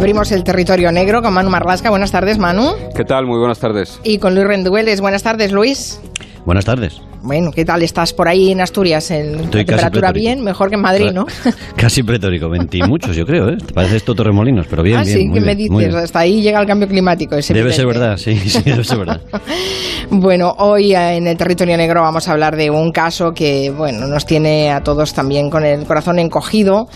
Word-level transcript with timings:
Abrimos 0.00 0.32
el 0.32 0.44
territorio 0.44 0.90
negro 0.90 1.20
con 1.20 1.34
Manu 1.34 1.50
Marlasca. 1.50 1.90
Buenas 1.90 2.10
tardes, 2.10 2.38
Manu. 2.38 2.72
¿Qué 2.96 3.04
tal? 3.04 3.26
Muy 3.26 3.38
buenas 3.38 3.58
tardes. 3.58 4.00
Y 4.02 4.16
con 4.16 4.34
Luis 4.34 4.46
Rendueles. 4.46 5.02
Buenas 5.02 5.22
tardes, 5.22 5.52
Luis. 5.52 6.00
Buenas 6.46 6.64
tardes. 6.64 7.02
Bueno, 7.22 7.50
¿qué 7.52 7.66
tal 7.66 7.82
estás 7.82 8.14
por 8.14 8.26
ahí 8.26 8.50
en 8.50 8.62
Asturias? 8.62 9.10
En 9.10 9.50
temperatura 9.50 10.10
bien, 10.10 10.42
mejor 10.42 10.70
que 10.70 10.76
en 10.76 10.80
Madrid, 10.80 11.10
¿no? 11.12 11.26
Casi 11.76 12.02
pretórico, 12.02 12.48
20 12.48 12.78
y 12.78 12.82
muchos, 12.88 13.14
yo 13.14 13.26
creo, 13.26 13.50
¿eh? 13.50 13.58
Parece 13.74 13.96
esto 13.96 14.14
Torremolinos, 14.14 14.66
pero 14.68 14.82
bien, 14.82 14.98
ah, 14.98 15.02
bien. 15.04 15.18
sí, 15.18 15.30
¿qué 15.32 15.40
me 15.40 15.54
dices? 15.54 15.94
Hasta 15.94 16.20
ahí 16.20 16.40
llega 16.40 16.60
el 16.60 16.66
cambio 16.66 16.88
climático. 16.88 17.36
Ese 17.36 17.52
debe 17.52 17.72
ser 17.72 17.86
verdad, 17.86 18.16
sí, 18.16 18.36
sí, 18.36 18.62
debe 18.64 18.84
ser 18.84 18.98
verdad. 18.98 19.20
bueno, 20.10 20.54
hoy 20.58 20.94
eh, 20.94 21.16
en 21.16 21.26
el 21.26 21.36
territorio 21.36 21.76
negro 21.76 22.00
vamos 22.00 22.26
a 22.26 22.32
hablar 22.32 22.56
de 22.56 22.70
un 22.70 22.90
caso 22.90 23.32
que, 23.32 23.70
bueno, 23.70 24.06
nos 24.06 24.24
tiene 24.24 24.72
a 24.72 24.80
todos 24.80 25.12
también 25.12 25.50
con 25.50 25.64
el 25.64 25.84
corazón 25.84 26.18
encogido, 26.18 26.88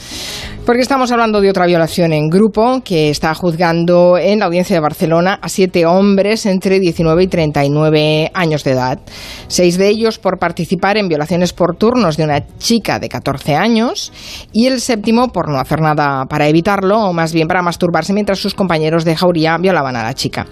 porque 0.64 0.80
estamos 0.80 1.12
hablando 1.12 1.42
de 1.42 1.50
otra 1.50 1.66
violación 1.66 2.14
en 2.14 2.30
grupo 2.30 2.80
que 2.82 3.10
está 3.10 3.34
juzgando 3.34 4.16
en 4.16 4.38
la 4.38 4.46
audiencia 4.46 4.74
de 4.74 4.80
Barcelona 4.80 5.38
a 5.42 5.50
siete 5.50 5.84
hombres 5.84 6.46
entre 6.46 6.80
19 6.80 7.24
y 7.24 7.26
39 7.26 8.30
años 8.32 8.64
de 8.64 8.70
edad. 8.70 8.98
Seis 9.46 9.76
de 9.76 9.88
ellos 9.88 10.18
por 10.18 10.38
participar 10.38 10.96
en 10.96 11.08
violaciones 11.08 11.52
por 11.52 11.76
turnos 11.76 12.16
de 12.16 12.24
una 12.24 12.46
chica 12.56 12.98
de 12.98 13.10
14 13.10 13.56
años 13.56 14.10
y 14.52 14.66
el 14.66 14.80
séptimo 14.80 15.28
por 15.28 15.50
no 15.50 15.58
hacer 15.58 15.82
nada 15.82 16.24
para 16.26 16.48
evitarlo 16.48 16.98
o 16.98 17.12
más 17.12 17.34
bien 17.34 17.46
para 17.46 17.60
masturbarse 17.60 18.14
mientras 18.14 18.38
sus 18.38 18.54
compañeros 18.54 19.04
de 19.04 19.16
jauría 19.16 19.58
violaban 19.58 19.96
a 19.96 20.02
la 20.02 20.14
chica. 20.14 20.46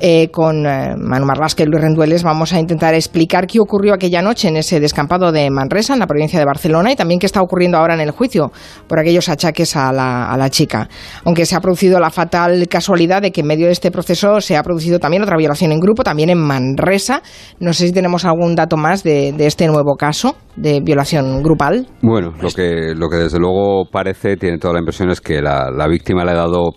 Eh, 0.00 0.28
con 0.30 0.66
eh, 0.66 0.94
Manu 0.96 1.26
Marlasca 1.26 1.64
y 1.64 1.66
Luis 1.66 1.82
Rendueles 1.82 2.22
vamos 2.22 2.52
a 2.52 2.60
intentar 2.60 2.94
explicar 2.94 3.48
qué 3.48 3.58
ocurrió 3.58 3.94
aquella 3.94 4.22
noche 4.22 4.46
en 4.46 4.56
ese 4.56 4.78
descampado 4.78 5.32
de 5.32 5.50
Manresa, 5.50 5.94
en 5.94 5.98
la 5.98 6.06
provincia 6.06 6.38
de 6.38 6.44
Barcelona, 6.44 6.92
y 6.92 6.96
también 6.96 7.18
qué 7.18 7.26
está 7.26 7.42
ocurriendo 7.42 7.78
ahora 7.78 7.94
en 7.94 8.00
el 8.00 8.12
juicio 8.12 8.52
por 8.86 9.00
aquellos 9.00 9.28
a 9.76 9.92
la, 9.92 10.30
a 10.30 10.36
la 10.36 10.50
chica. 10.50 10.88
Aunque 11.24 11.46
se 11.46 11.56
ha 11.56 11.60
producido 11.60 12.00
la 12.00 12.10
fatal 12.10 12.66
casualidad 12.68 13.22
de 13.22 13.32
que 13.32 13.40
en 13.40 13.46
medio 13.46 13.66
de 13.66 13.72
este 13.72 13.90
proceso 13.90 14.40
se 14.40 14.56
ha 14.56 14.62
producido 14.62 14.98
también 14.98 15.22
otra 15.22 15.36
violación 15.36 15.72
en 15.72 15.80
grupo, 15.80 16.02
también 16.02 16.30
en 16.30 16.38
Manresa. 16.38 17.22
No 17.60 17.72
sé 17.72 17.86
si 17.86 17.92
tenemos 17.92 18.24
algún 18.24 18.54
dato 18.54 18.76
más 18.76 19.02
de 19.02 19.34
este 19.38 19.66
nuevo 19.66 19.96
caso 19.96 20.36
de 20.60 20.80
violación 20.80 21.42
grupal. 21.42 21.86
Bueno, 22.02 22.32
lo 22.40 22.48
que, 22.50 22.94
lo 22.96 23.08
que 23.08 23.16
desde 23.16 23.38
luego 23.38 23.84
parece, 23.90 24.36
tiene 24.36 24.58
toda 24.58 24.74
la 24.74 24.80
impresión, 24.80 25.10
es 25.10 25.20
que 25.20 25.40
la, 25.40 25.70
la 25.70 25.86
víctima 25.86 26.24
le 26.24 26.32
ha 26.32 26.34
dado, 26.34 26.70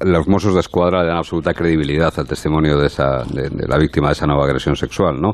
los 0.00 0.28
mozos 0.28 0.54
de 0.54 0.60
escuadra 0.60 1.02
le 1.02 1.08
dan 1.08 1.18
absoluta 1.18 1.54
credibilidad 1.54 2.12
al 2.16 2.26
testimonio 2.26 2.78
de, 2.78 2.86
esa, 2.86 3.24
de, 3.32 3.48
de 3.50 3.68
la 3.68 3.78
víctima 3.78 4.08
de 4.08 4.12
esa 4.12 4.26
nueva 4.26 4.44
agresión 4.44 4.76
sexual. 4.76 5.20
¿no? 5.20 5.32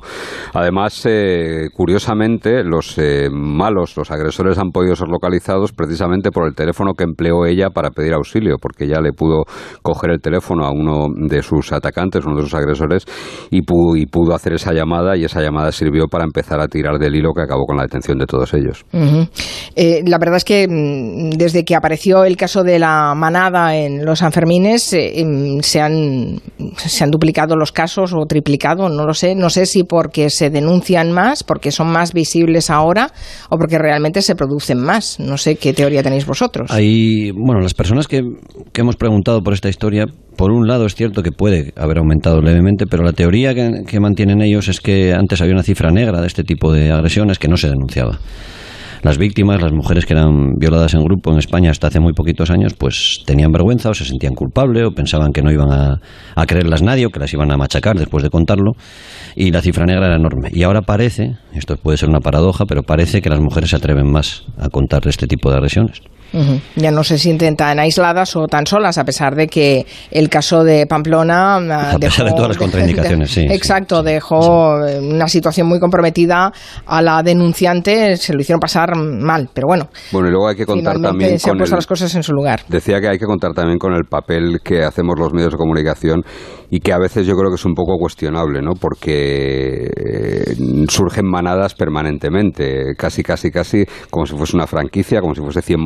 Además, 0.52 1.06
eh, 1.06 1.68
curiosamente, 1.74 2.62
los 2.64 2.98
eh, 2.98 3.28
malos, 3.30 3.96
los 3.96 4.10
agresores 4.10 4.58
han 4.58 4.70
podido 4.70 4.94
ser 4.94 5.08
localizados 5.08 5.72
precisamente 5.72 6.30
por 6.30 6.46
el 6.46 6.54
teléfono 6.54 6.92
que 6.94 7.04
empleó 7.04 7.46
ella 7.46 7.70
para 7.70 7.90
pedir 7.90 8.14
auxilio, 8.14 8.56
porque 8.60 8.84
ella 8.84 9.00
le 9.00 9.12
pudo 9.12 9.44
coger 9.82 10.10
el 10.10 10.20
teléfono 10.20 10.64
a 10.66 10.70
uno 10.70 11.06
de 11.14 11.42
sus 11.42 11.72
atacantes, 11.72 12.24
uno 12.24 12.36
de 12.36 12.42
sus 12.42 12.54
agresores, 12.54 13.04
y 13.50 13.62
pudo, 13.62 13.96
y 13.96 14.06
pudo 14.06 14.34
hacer 14.34 14.52
esa 14.52 14.72
llamada, 14.72 15.16
y 15.16 15.24
esa 15.24 15.40
llamada 15.40 15.72
sirvió 15.72 16.08
para 16.08 16.24
empezar 16.24 16.60
a 16.60 16.68
tirar 16.68 16.98
del 16.98 17.14
hilo 17.14 17.32
que 17.32 17.42
acabó 17.42 17.64
con 17.64 17.76
la 17.76 17.85
detención 17.86 18.18
de 18.18 18.26
todos 18.26 18.52
ellos. 18.54 18.84
Uh 18.92 18.98
-huh. 18.98 19.28
eh, 19.74 20.02
la 20.06 20.18
verdad 20.18 20.36
es 20.36 20.44
que 20.44 20.66
desde 21.36 21.64
que 21.64 21.74
apareció 21.74 22.24
el 22.24 22.36
caso 22.36 22.62
de 22.62 22.78
la 22.78 23.14
manada 23.14 23.76
en 23.76 24.04
los 24.04 24.18
Sanfermines 24.20 24.92
eh, 24.92 25.24
se, 25.60 25.80
han, 25.80 26.40
se 26.76 27.04
han 27.04 27.10
duplicado 27.10 27.56
los 27.56 27.72
casos 27.72 28.12
o 28.12 28.26
triplicado, 28.26 28.88
no 28.88 29.06
lo 29.06 29.14
sé. 29.14 29.34
No 29.34 29.50
sé 29.50 29.66
si 29.66 29.84
porque 29.84 30.30
se 30.30 30.50
denuncian 30.50 31.12
más, 31.12 31.42
porque 31.42 31.70
son 31.70 31.88
más 31.88 32.12
visibles 32.12 32.70
ahora 32.70 33.10
o 33.50 33.58
porque 33.58 33.78
realmente 33.78 34.22
se 34.22 34.34
producen 34.34 34.78
más. 34.78 35.18
No 35.20 35.36
sé 35.36 35.56
qué 35.56 35.72
teoría 35.72 36.02
tenéis 36.02 36.26
vosotros. 36.26 36.70
Hay, 36.70 37.30
bueno, 37.32 37.60
las 37.60 37.74
personas 37.74 38.06
que, 38.08 38.22
que 38.72 38.80
hemos 38.80 38.96
preguntado 38.96 39.42
por 39.42 39.52
esta 39.52 39.68
historia, 39.68 40.06
por 40.36 40.52
un 40.52 40.68
lado 40.68 40.86
es 40.86 40.94
cierto 40.94 41.22
que 41.22 41.32
puede 41.32 41.72
haber 41.76 41.98
aumentado 41.98 42.40
levemente, 42.40 42.86
pero 42.86 43.02
la 43.02 43.12
teoría 43.12 43.54
que, 43.54 44.00
mantienen 44.00 44.42
ellos 44.42 44.68
es 44.68 44.80
que 44.80 45.14
antes 45.14 45.40
había 45.40 45.54
una 45.54 45.62
cifra 45.62 45.90
negra 45.90 46.20
de 46.20 46.26
este 46.26 46.44
tipo 46.44 46.72
de 46.72 46.92
agresiones 46.92 47.38
que 47.38 47.48
no 47.48 47.56
se 47.56 47.68
denunciaba. 47.68 48.18
Las 49.02 49.18
víctimas, 49.18 49.62
las 49.62 49.72
mujeres 49.72 50.04
que 50.04 50.14
eran 50.14 50.54
violadas 50.58 50.94
en 50.94 51.04
grupo 51.04 51.30
en 51.30 51.38
España 51.38 51.70
hasta 51.70 51.86
hace 51.86 52.00
muy 52.00 52.12
poquitos 52.12 52.50
años, 52.50 52.74
pues 52.74 53.22
tenían 53.24 53.52
vergüenza 53.52 53.90
o 53.90 53.94
se 53.94 54.04
sentían 54.04 54.34
culpables 54.34 54.84
o 54.84 54.90
pensaban 54.90 55.32
que 55.32 55.42
no 55.42 55.52
iban 55.52 55.70
a, 55.70 56.00
a 56.34 56.46
creerlas 56.46 56.82
nadie 56.82 57.06
o 57.06 57.10
que 57.10 57.20
las 57.20 57.32
iban 57.32 57.52
a 57.52 57.56
machacar 57.56 57.96
después 57.96 58.24
de 58.24 58.30
contarlo 58.30 58.72
y 59.36 59.52
la 59.52 59.60
cifra 59.62 59.84
negra 59.86 60.06
era 60.06 60.16
enorme. 60.16 60.48
Y 60.52 60.62
ahora 60.64 60.82
parece, 60.82 61.36
esto 61.54 61.76
puede 61.76 61.98
ser 61.98 62.08
una 62.08 62.20
paradoja, 62.20 62.64
pero 62.66 62.82
parece 62.82 63.22
que 63.22 63.30
las 63.30 63.40
mujeres 63.40 63.70
se 63.70 63.76
atreven 63.76 64.10
más 64.10 64.44
a 64.58 64.70
contar 64.70 65.06
este 65.06 65.26
tipo 65.26 65.50
de 65.50 65.56
agresiones. 65.56 66.02
Uh 66.32 66.38
-huh. 66.38 66.60
Ya 66.76 66.90
no 66.90 67.04
se 67.04 67.18
sienten 67.18 67.56
tan 67.56 67.78
aisladas 67.78 68.36
o 68.36 68.46
tan 68.46 68.66
solas, 68.66 68.98
a 68.98 69.04
pesar 69.04 69.34
de 69.34 69.46
que 69.46 69.86
el 70.10 70.28
caso 70.28 70.64
de 70.64 70.86
Pamplona. 70.86 71.56
A 71.56 71.98
pesar 71.98 72.26
de 72.26 72.32
todas 72.32 72.48
las 72.48 72.58
contraindicaciones, 72.58 73.30
sí. 73.30 73.46
Exacto, 73.48 74.00
sí, 74.00 74.06
dejó 74.06 74.86
sí. 74.86 75.06
una 75.06 75.28
situación 75.28 75.66
muy 75.66 75.78
comprometida 75.78 76.52
a 76.86 77.02
la 77.02 77.22
denunciante, 77.22 78.16
se 78.16 78.32
lo 78.34 78.40
hicieron 78.40 78.60
pasar 78.60 78.96
mal, 78.96 79.48
pero 79.52 79.68
bueno. 79.68 79.88
Bueno, 80.12 80.28
y 80.28 80.30
luego 80.30 80.48
hay 80.48 80.56
que 80.56 80.66
contar 80.66 81.00
también. 81.00 81.38
Se 81.38 81.50
han 81.50 81.56
puesto 81.56 81.74
el, 81.74 81.78
las 81.78 81.86
cosas 81.86 82.14
en 82.14 82.22
su 82.22 82.32
lugar. 82.32 82.60
Decía 82.68 83.00
que 83.00 83.08
hay 83.08 83.18
que 83.18 83.26
contar 83.26 83.52
también 83.52 83.78
con 83.78 83.94
el 83.94 84.04
papel 84.04 84.58
que 84.62 84.82
hacemos 84.82 85.18
los 85.18 85.32
medios 85.32 85.52
de 85.52 85.58
comunicación 85.58 86.22
y 86.70 86.80
que 86.80 86.92
a 86.92 86.98
veces 86.98 87.26
yo 87.26 87.34
creo 87.36 87.50
que 87.50 87.56
es 87.56 87.64
un 87.64 87.74
poco 87.74 87.96
cuestionable, 87.98 88.60
¿no? 88.60 88.72
Porque 88.74 89.88
surgen 90.88 91.26
manadas 91.26 91.74
permanentemente, 91.74 92.94
casi, 92.96 93.22
casi, 93.22 93.50
casi 93.50 93.84
como 94.10 94.26
si 94.26 94.36
fuese 94.36 94.56
una 94.56 94.66
franquicia, 94.66 95.20
como 95.20 95.34
si 95.34 95.40
fuese 95.40 95.62
100 95.62 95.80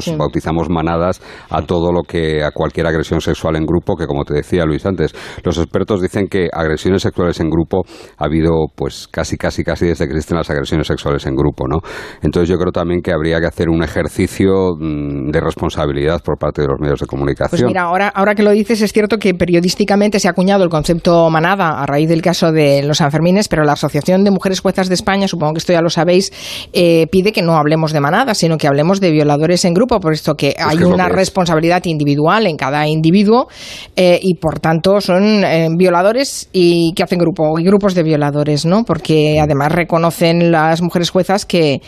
sí. 0.00 0.16
bautizamos 0.16 0.68
manadas 0.70 1.20
a 1.50 1.62
todo 1.62 1.92
lo 1.92 2.02
que, 2.02 2.42
a 2.42 2.50
cualquier 2.50 2.86
agresión 2.86 3.20
sexual 3.20 3.56
en 3.56 3.64
grupo, 3.64 3.96
que 3.96 4.06
como 4.06 4.24
te 4.24 4.34
decía 4.34 4.64
Luis 4.64 4.84
antes, 4.86 5.14
los 5.42 5.58
expertos 5.58 6.00
dicen 6.00 6.26
que 6.28 6.48
agresiones 6.52 7.02
sexuales 7.02 7.40
en 7.40 7.50
grupo 7.50 7.82
ha 8.18 8.24
habido 8.24 8.66
pues 8.74 9.08
casi, 9.08 9.36
casi, 9.36 9.62
casi 9.62 9.86
desde 9.86 10.06
que 10.06 10.14
existen 10.14 10.38
las 10.38 10.50
agresiones 10.50 10.86
sexuales 10.86 11.26
en 11.26 11.34
grupo, 11.34 11.66
¿no? 11.68 11.78
Entonces 12.22 12.48
yo 12.48 12.56
creo 12.56 12.72
también 12.72 13.00
que 13.02 13.12
habría 13.12 13.40
que 13.40 13.46
hacer 13.46 13.68
un 13.68 13.82
ejercicio 13.82 14.74
de 14.78 15.40
responsabilidad 15.40 16.22
por 16.22 16.38
parte 16.38 16.62
de 16.62 16.68
los 16.68 16.80
medios 16.80 17.00
de 17.00 17.06
comunicación. 17.06 17.50
Pues 17.50 17.64
mira, 17.64 17.82
ahora, 17.82 18.08
ahora 18.08 18.34
que 18.34 18.42
lo 18.42 18.50
dices, 18.50 18.80
es 18.82 18.92
cierto 18.92 19.18
que 19.18 19.34
periodísticamente 19.34 20.20
se 20.20 20.28
ha 20.28 20.32
acuñado 20.32 20.64
el 20.64 20.70
concepto 20.70 21.30
manada 21.30 21.82
a 21.82 21.86
raíz 21.86 22.08
del 22.08 22.22
caso 22.22 22.52
de 22.52 22.82
los 22.82 22.98
Sanfermines, 22.98 23.48
pero 23.48 23.64
la 23.64 23.72
Asociación 23.72 24.24
de 24.24 24.30
Mujeres 24.30 24.60
Juezas 24.60 24.88
de 24.88 24.94
España, 24.94 25.28
supongo 25.28 25.54
que 25.54 25.58
esto 25.58 25.72
ya 25.72 25.80
lo 25.80 25.90
sabéis, 25.90 26.32
eh, 26.72 27.06
pide 27.10 27.32
que 27.32 27.42
no 27.42 27.56
hablemos 27.56 27.92
de 27.92 28.00
manada, 28.00 28.34
sino 28.34 28.58
que 28.58 28.66
hablemos 28.66 29.00
de 29.00 29.10
violadores 29.10 29.63
en 29.64 29.74
grupo, 29.74 30.00
por 30.00 30.12
esto 30.12 30.34
que 30.34 30.54
hay 30.58 30.78
que 30.78 30.84
una 30.84 31.08
responsabilidad 31.08 31.84
individual 31.84 32.46
en 32.46 32.56
cada 32.56 32.86
individuo 32.86 33.48
eh, 33.96 34.18
y 34.22 34.34
por 34.34 34.60
tanto 34.60 35.00
son 35.00 35.44
eh, 35.44 35.68
violadores 35.76 36.48
y 36.52 36.92
que 36.94 37.02
hacen 37.02 37.18
grupo 37.18 37.58
y 37.58 37.64
grupos 37.64 37.94
de 37.94 38.02
violadores, 38.02 38.66
¿no? 38.66 38.84
Porque 38.84 39.40
además 39.40 39.72
reconocen 39.72 40.50
las 40.50 40.82
mujeres 40.82 41.10
juezas 41.10 41.44
que 41.44 41.80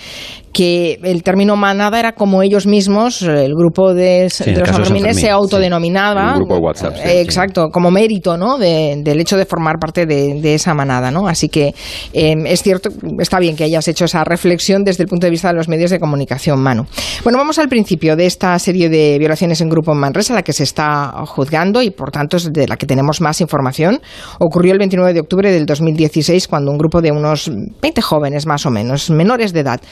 que 0.56 0.98
el 1.02 1.22
término 1.22 1.54
manada 1.54 1.98
era 2.00 2.12
como 2.12 2.40
ellos 2.40 2.66
mismos, 2.66 3.20
el 3.20 3.54
grupo 3.54 3.92
de, 3.92 4.30
sí, 4.30 4.44
de 4.44 4.60
los 4.60 4.68
Sanfermines 4.70 5.20
se 5.20 5.28
autodenominaba. 5.28 6.30
Sí. 6.30 6.36
Grupo 6.36 6.54
de 6.54 6.60
WhatsApp. 6.60 6.94
Sí, 6.96 7.10
exacto, 7.10 7.68
como 7.68 7.90
mérito, 7.90 8.38
¿no? 8.38 8.56
De, 8.56 9.02
del 9.04 9.20
hecho 9.20 9.36
de 9.36 9.44
formar 9.44 9.78
parte 9.78 10.06
de, 10.06 10.40
de, 10.40 10.54
esa 10.54 10.72
manada, 10.72 11.10
¿no? 11.10 11.28
Así 11.28 11.50
que 11.50 11.74
eh, 12.14 12.34
es 12.46 12.62
cierto, 12.62 12.88
está 13.18 13.38
bien 13.38 13.54
que 13.54 13.64
hayas 13.64 13.86
hecho 13.86 14.06
esa 14.06 14.24
reflexión 14.24 14.82
desde 14.82 15.02
el 15.02 15.10
punto 15.10 15.26
de 15.26 15.30
vista 15.30 15.48
de 15.48 15.56
los 15.56 15.68
medios 15.68 15.90
de 15.90 16.00
comunicación, 16.00 16.58
Manu. 16.58 16.86
Bueno, 17.22 17.36
vamos 17.36 17.58
al 17.58 17.68
principio 17.68 18.16
de 18.16 18.24
esta 18.24 18.58
serie 18.58 18.88
de 18.88 19.18
violaciones 19.18 19.60
en 19.60 19.68
grupo 19.68 19.92
en 19.92 19.98
Manresa, 19.98 20.32
la 20.32 20.42
que 20.42 20.54
se 20.54 20.62
está 20.62 21.12
juzgando 21.26 21.82
y 21.82 21.90
por 21.90 22.10
tanto 22.10 22.38
es 22.38 22.50
de 22.50 22.66
la 22.66 22.78
que 22.78 22.86
tenemos 22.86 23.20
más 23.20 23.42
información. 23.42 24.00
Ocurrió 24.38 24.72
el 24.72 24.78
29 24.78 25.12
de 25.12 25.20
octubre 25.20 25.52
del 25.52 25.66
2016 25.66 26.48
cuando 26.48 26.70
un 26.70 26.78
grupo 26.78 27.02
de 27.02 27.12
unos 27.12 27.50
20 27.82 28.00
jóvenes 28.00 28.46
más 28.46 28.64
o 28.64 28.70
menos, 28.70 29.10
menores 29.10 29.52
de 29.52 29.60
edad, 29.60 29.82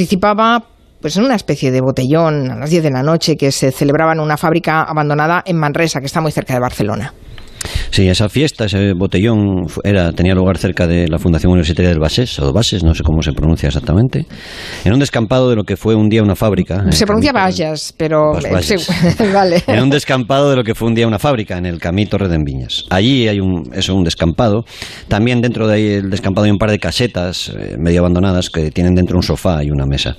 participaba 0.00 0.64
pues 1.02 1.18
en 1.18 1.24
una 1.24 1.34
especie 1.34 1.70
de 1.70 1.82
botellón 1.82 2.50
a 2.50 2.56
las 2.56 2.70
10 2.70 2.84
de 2.84 2.90
la 2.90 3.02
noche 3.02 3.36
que 3.36 3.52
se 3.52 3.70
celebraba 3.70 4.14
en 4.14 4.20
una 4.20 4.38
fábrica 4.38 4.82
abandonada 4.82 5.42
en 5.44 5.58
Manresa, 5.58 6.00
que 6.00 6.06
está 6.06 6.22
muy 6.22 6.32
cerca 6.32 6.54
de 6.54 6.60
Barcelona. 6.60 7.12
Sí, 7.90 8.08
esa 8.08 8.28
fiesta, 8.28 8.66
ese 8.66 8.92
botellón 8.94 9.66
era, 9.84 10.12
tenía 10.12 10.34
lugar 10.34 10.58
cerca 10.58 10.86
de 10.86 11.08
la 11.08 11.18
Fundación 11.18 11.52
Universitaria 11.52 11.90
del 11.90 12.00
Bases, 12.00 12.38
o 12.38 12.52
Bases, 12.52 12.82
no 12.82 12.94
sé 12.94 13.02
cómo 13.02 13.22
se 13.22 13.32
pronuncia 13.32 13.68
exactamente, 13.68 14.26
en 14.84 14.92
un 14.92 14.98
descampado 14.98 15.50
de 15.50 15.56
lo 15.56 15.64
que 15.64 15.76
fue 15.76 15.94
un 15.94 16.08
día 16.08 16.22
una 16.22 16.36
fábrica. 16.36 16.90
Se 16.90 17.06
pronuncia 17.06 17.32
Vallas, 17.32 17.94
pero... 17.96 18.32
Sí, 18.60 18.74
vale. 19.32 19.62
En 19.66 19.82
un 19.82 19.90
descampado 19.90 20.50
de 20.50 20.56
lo 20.56 20.64
que 20.64 20.74
fue 20.74 20.88
un 20.88 20.94
día 20.94 21.06
una 21.06 21.18
fábrica, 21.18 21.56
en 21.56 21.66
el 21.66 21.78
Camí 21.78 22.06
Torre 22.06 22.28
de. 22.28 22.40
Allí 22.90 23.28
hay 23.28 23.40
un, 23.40 23.70
eso, 23.74 23.94
un 23.94 24.04
descampado. 24.04 24.64
También 25.08 25.40
dentro 25.40 25.66
de 25.66 25.74
ahí 25.74 25.86
el 25.94 26.10
descampado 26.10 26.44
hay 26.46 26.50
un 26.50 26.58
par 26.58 26.70
de 26.70 26.78
casetas 26.78 27.52
eh, 27.56 27.76
medio 27.78 28.00
abandonadas 28.00 28.50
que 28.50 28.70
tienen 28.70 28.94
dentro 28.94 29.16
un 29.16 29.22
sofá 29.22 29.62
y 29.62 29.70
una 29.70 29.86
mesa. 29.86 30.16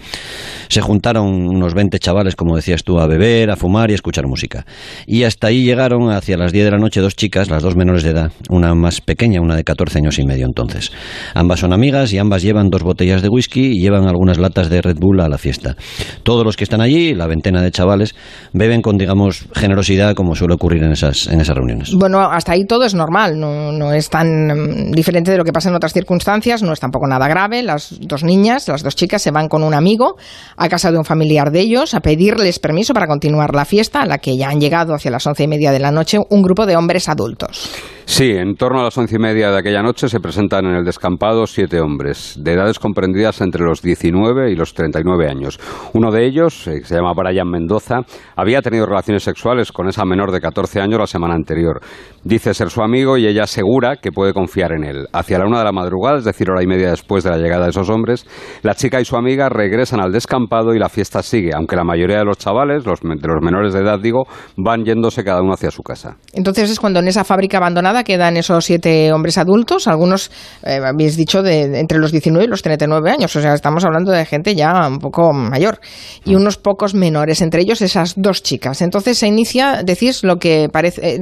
Se 0.68 0.82
juntaron 0.82 1.28
unos 1.28 1.74
20 1.74 2.00
chavales, 2.00 2.36
como 2.36 2.56
decías 2.56 2.84
tú, 2.84 3.00
a 3.00 3.08
beber, 3.08 3.50
a 3.50 3.56
fumar 3.56 3.90
y 3.90 3.94
a 3.94 3.96
escuchar 3.96 4.28
música. 4.28 4.66
Y 5.06 5.24
hasta 5.24 5.48
ahí 5.48 5.64
llegaron, 5.64 6.12
hacia 6.12 6.38
las 6.38 6.52
10 6.52 6.66
de 6.66 6.72
la 6.72 6.78
noche, 6.78 7.02
dos 7.02 7.16
chicas, 7.32 7.50
las 7.50 7.64
dos 7.64 7.78
menores 7.78 8.04
de 8.04 8.10
edad, 8.10 8.34
una 8.50 8.76
más 8.76 9.00
pequeña, 9.00 9.40
una 9.40 9.56
de 9.56 9.64
14 9.64 10.00
años 10.00 10.20
y 10.20 10.26
medio 10.26 10.46
entonces. 10.46 10.92
Ambas 11.34 11.62
son 11.62 11.72
amigas 11.72 12.12
y 12.12 12.18
ambas 12.18 12.42
llevan 12.42 12.70
dos 12.70 12.84
botellas 12.84 13.22
de 13.22 13.30
whisky 13.30 13.68
y 13.68 13.82
llevan 13.82 14.06
algunas 14.06 14.38
latas 14.38 14.70
de 14.70 14.82
Red 14.82 14.98
Bull 15.00 15.22
a 15.22 15.30
la 15.30 15.38
fiesta. 15.38 15.78
Todos 16.24 16.44
los 16.44 16.58
que 16.58 16.66
están 16.66 16.82
allí, 16.82 17.14
la 17.14 17.28
veintena 17.28 17.62
de 17.62 17.72
chavales, 17.72 18.16
beben 18.52 18.82
con, 18.82 18.98
digamos, 18.98 19.46
generosidad 19.54 20.14
como 20.14 20.36
suele 20.36 20.56
ocurrir 20.56 20.84
en 20.84 20.92
esas, 20.92 21.28
en 21.28 21.40
esas 21.40 21.56
reuniones. 21.56 21.94
Bueno, 21.94 22.20
hasta 22.20 22.52
ahí 22.52 22.66
todo 22.66 22.84
es 22.84 22.96
normal, 22.96 23.40
no, 23.40 23.72
no 23.72 23.94
es 23.94 24.10
tan 24.10 24.48
mm, 24.48 24.92
diferente 24.92 25.32
de 25.32 25.38
lo 25.38 25.46
que 25.46 25.54
pasa 25.54 25.70
en 25.70 25.76
otras 25.76 25.94
circunstancias, 25.94 26.62
no 26.64 26.74
es 26.74 26.82
tampoco 26.82 27.08
nada 27.08 27.30
grave. 27.30 27.64
Las 27.64 27.98
dos 28.02 28.26
niñas, 28.26 28.68
las 28.68 28.84
dos 28.84 28.98
chicas, 28.98 29.22
se 29.22 29.32
van 29.32 29.48
con 29.48 29.64
un 29.64 29.74
amigo 29.74 30.18
a 30.58 30.68
casa 30.68 30.92
de 30.92 30.98
un 30.98 31.06
familiar 31.06 31.50
de 31.50 31.62
ellos 31.62 31.94
a 31.94 32.02
pedirles 32.02 32.60
permiso 32.60 32.94
para 32.94 33.08
continuar 33.08 33.56
la 33.56 33.64
fiesta, 33.64 34.02
a 34.02 34.06
la 34.06 34.18
que 34.18 34.36
ya 34.36 34.50
han 34.50 34.60
llegado 34.60 34.94
hacia 34.94 35.12
las 35.12 35.26
once 35.26 35.44
y 35.44 35.48
media 35.48 35.72
de 35.72 35.80
la 35.80 35.92
noche 35.92 36.18
un 36.30 36.42
grupo 36.42 36.66
de 36.66 36.76
hombres 36.76 37.08
adultos 37.08 37.21
adultos. 37.22 37.72
Sí, 38.12 38.30
en 38.30 38.56
torno 38.56 38.82
a 38.82 38.84
las 38.84 38.98
once 38.98 39.16
y 39.16 39.20
media 39.20 39.52
de 39.52 39.58
aquella 39.58 39.82
noche 39.82 40.10
se 40.10 40.20
presentan 40.20 40.66
en 40.66 40.76
el 40.76 40.84
descampado 40.84 41.48
siete 41.48 41.80
hombres, 41.80 42.36
de 42.38 42.52
edades 42.52 42.78
comprendidas 42.78 43.40
entre 43.40 43.64
los 43.64 43.82
19 43.82 44.52
y 44.52 44.56
los 44.58 44.74
39 44.74 45.30
años. 45.30 45.58
Uno 45.94 46.12
de 46.12 46.26
ellos, 46.26 46.68
eh, 46.68 46.82
que 46.82 46.86
se 46.86 46.96
llama 46.96 47.14
Brian 47.16 47.50
Mendoza, 47.50 48.02
había 48.36 48.62
tenido 48.62 48.86
relaciones 48.86 49.24
sexuales 49.24 49.72
con 49.72 49.88
esa 49.88 50.04
menor 50.04 50.34
de 50.34 50.42
14 50.42 50.82
años 50.82 51.00
la 51.00 51.08
semana 51.08 51.36
anterior. 51.36 51.80
Dice 52.26 52.54
ser 52.54 52.70
su 52.70 52.82
amigo 52.82 53.18
y 53.18 53.28
ella 53.28 53.44
asegura 53.44 53.96
que 53.96 54.12
puede 54.12 54.34
confiar 54.34 54.74
en 54.74 54.84
él. 54.84 55.08
Hacia 55.14 55.40
la 55.40 55.48
una 55.48 55.60
de 55.60 55.66
la 55.66 55.72
madrugada, 55.72 56.18
es 56.18 56.26
decir, 56.26 56.52
hora 56.52 56.62
y 56.62 56.68
media 56.68 56.90
después 56.90 57.24
de 57.24 57.30
la 57.30 57.38
llegada 57.38 57.64
de 57.64 57.70
esos 57.70 57.90
hombres, 57.90 58.28
la 58.62 58.76
chica 58.76 59.00
y 59.00 59.06
su 59.06 59.16
amiga 59.16 59.48
regresan 59.48 60.02
al 60.02 60.12
descampado 60.12 60.76
y 60.76 60.80
la 60.80 60.90
fiesta 60.90 61.24
sigue, 61.24 61.52
aunque 61.56 61.78
la 61.78 61.86
mayoría 61.86 62.18
de 62.18 62.26
los 62.26 62.38
chavales, 62.38 62.86
los, 62.86 63.00
de 63.00 63.28
los 63.28 63.42
menores 63.42 63.72
de 63.74 63.80
edad 63.80 64.00
digo, 64.00 64.28
van 64.58 64.84
yéndose 64.84 65.24
cada 65.24 65.42
uno 65.42 65.54
hacia 65.54 65.72
su 65.72 65.82
casa. 65.82 66.18
Entonces 66.34 66.70
es 66.70 66.78
cuando 66.78 67.00
en 67.00 67.08
esa 67.08 67.24
fábrica 67.24 67.56
abandonada 67.56 68.01
quedan 68.04 68.38
esos 68.38 68.66
siete 68.66 69.12
hombres 69.12 69.38
adultos, 69.38 69.88
algunos 69.88 70.32
eh, 70.64 70.80
habéis 70.84 71.18
dicho 71.18 71.42
de, 71.42 71.80
entre 71.80 72.00
los 72.00 72.12
19 72.12 72.46
y 72.46 72.48
los 72.48 72.62
39 72.62 73.10
años, 73.10 73.36
o 73.36 73.42
sea, 73.42 73.54
estamos 73.54 73.84
hablando 73.86 74.12
de 74.12 74.26
gente 74.26 74.56
ya 74.56 74.88
un 74.88 75.00
poco 75.00 75.34
mayor 75.34 75.80
y 76.26 76.36
unos 76.36 76.58
pocos 76.58 76.94
menores, 76.94 77.42
entre 77.42 77.62
ellos 77.62 77.82
esas 77.82 78.14
dos 78.16 78.44
chicas. 78.44 78.82
Entonces 78.82 79.18
se 79.18 79.28
inicia, 79.28 79.84
decís, 79.84 80.24
lo 80.24 80.38
que 80.38 80.70
parece, 80.72 81.16
eh, 81.16 81.22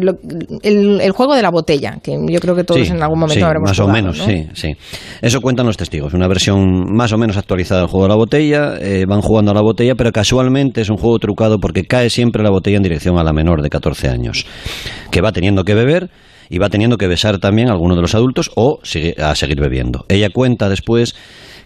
el, 0.63 1.11
juego 1.11 1.35
de 1.35 1.41
la 1.41 1.49
botella, 1.49 1.99
que 2.01 2.17
yo 2.29 2.39
creo 2.39 2.55
que 2.55 2.63
todos 2.63 2.89
en 2.89 3.01
algún 3.01 3.19
momento 3.19 3.39
sí, 3.39 3.45
habremos 3.45 3.69
Más 3.69 3.79
o 3.79 3.87
menos, 3.87 4.17
sí, 4.17 4.47
sí. 4.53 4.75
Eso 5.21 5.41
cuentan 5.41 5.65
los 5.65 5.77
testigos, 5.77 6.13
una 6.13 6.27
versión 6.27 6.93
más 6.93 7.11
o 7.11 7.17
menos 7.17 7.37
actualizada 7.37 7.81
del 7.81 7.89
juego 7.89 8.05
de 8.05 8.09
la 8.09 8.15
botella, 8.15 8.75
eh, 8.79 9.05
van 9.07 9.21
jugando 9.21 9.51
a 9.51 9.53
la 9.53 9.61
botella, 9.61 9.95
pero 9.95 10.11
casualmente 10.11 10.81
es 10.81 10.89
un 10.89 10.97
juego 10.97 11.19
trucado 11.19 11.59
porque 11.59 11.83
cae 11.83 12.09
siempre 12.09 12.43
la 12.43 12.49
botella 12.49 12.77
en 12.77 12.83
dirección 12.83 13.17
a 13.17 13.23
la 13.23 13.33
menor 13.33 13.61
de 13.61 13.69
14 13.69 14.09
años, 14.09 14.45
que 15.11 15.21
va 15.21 15.31
teniendo 15.31 15.63
que 15.63 15.73
beber 15.73 16.09
y 16.49 16.57
va 16.57 16.69
teniendo 16.69 16.97
que 16.97 17.07
besar 17.07 17.39
también 17.39 17.69
a 17.69 17.71
alguno 17.71 17.95
de 17.95 18.01
los 18.01 18.15
adultos 18.15 18.51
o 18.55 18.79
a 19.21 19.35
seguir 19.35 19.61
bebiendo. 19.61 20.05
Ella 20.09 20.29
cuenta 20.29 20.69
después 20.69 21.15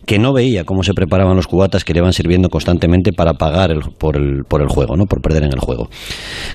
que 0.06 0.20
no 0.20 0.34
veía 0.34 0.64
cómo 0.64 0.84
se 0.84 0.94
preparaban 0.94 1.36
los 1.36 1.48
cubatas 1.48 1.84
que 1.84 1.94
le 1.94 2.00
iban 2.00 2.14
sirviendo 2.14 2.50
constantemente 2.50 3.12
para 3.14 3.34
pagar 3.34 3.72
por, 3.98 4.18
el, 4.18 4.44
por 4.48 4.62
el 4.62 4.68
juego, 4.68 4.96
¿no? 4.96 5.06
por 5.06 5.22
perder 5.22 5.44
en 5.44 5.54
el 5.54 5.60
juego. 5.60 5.90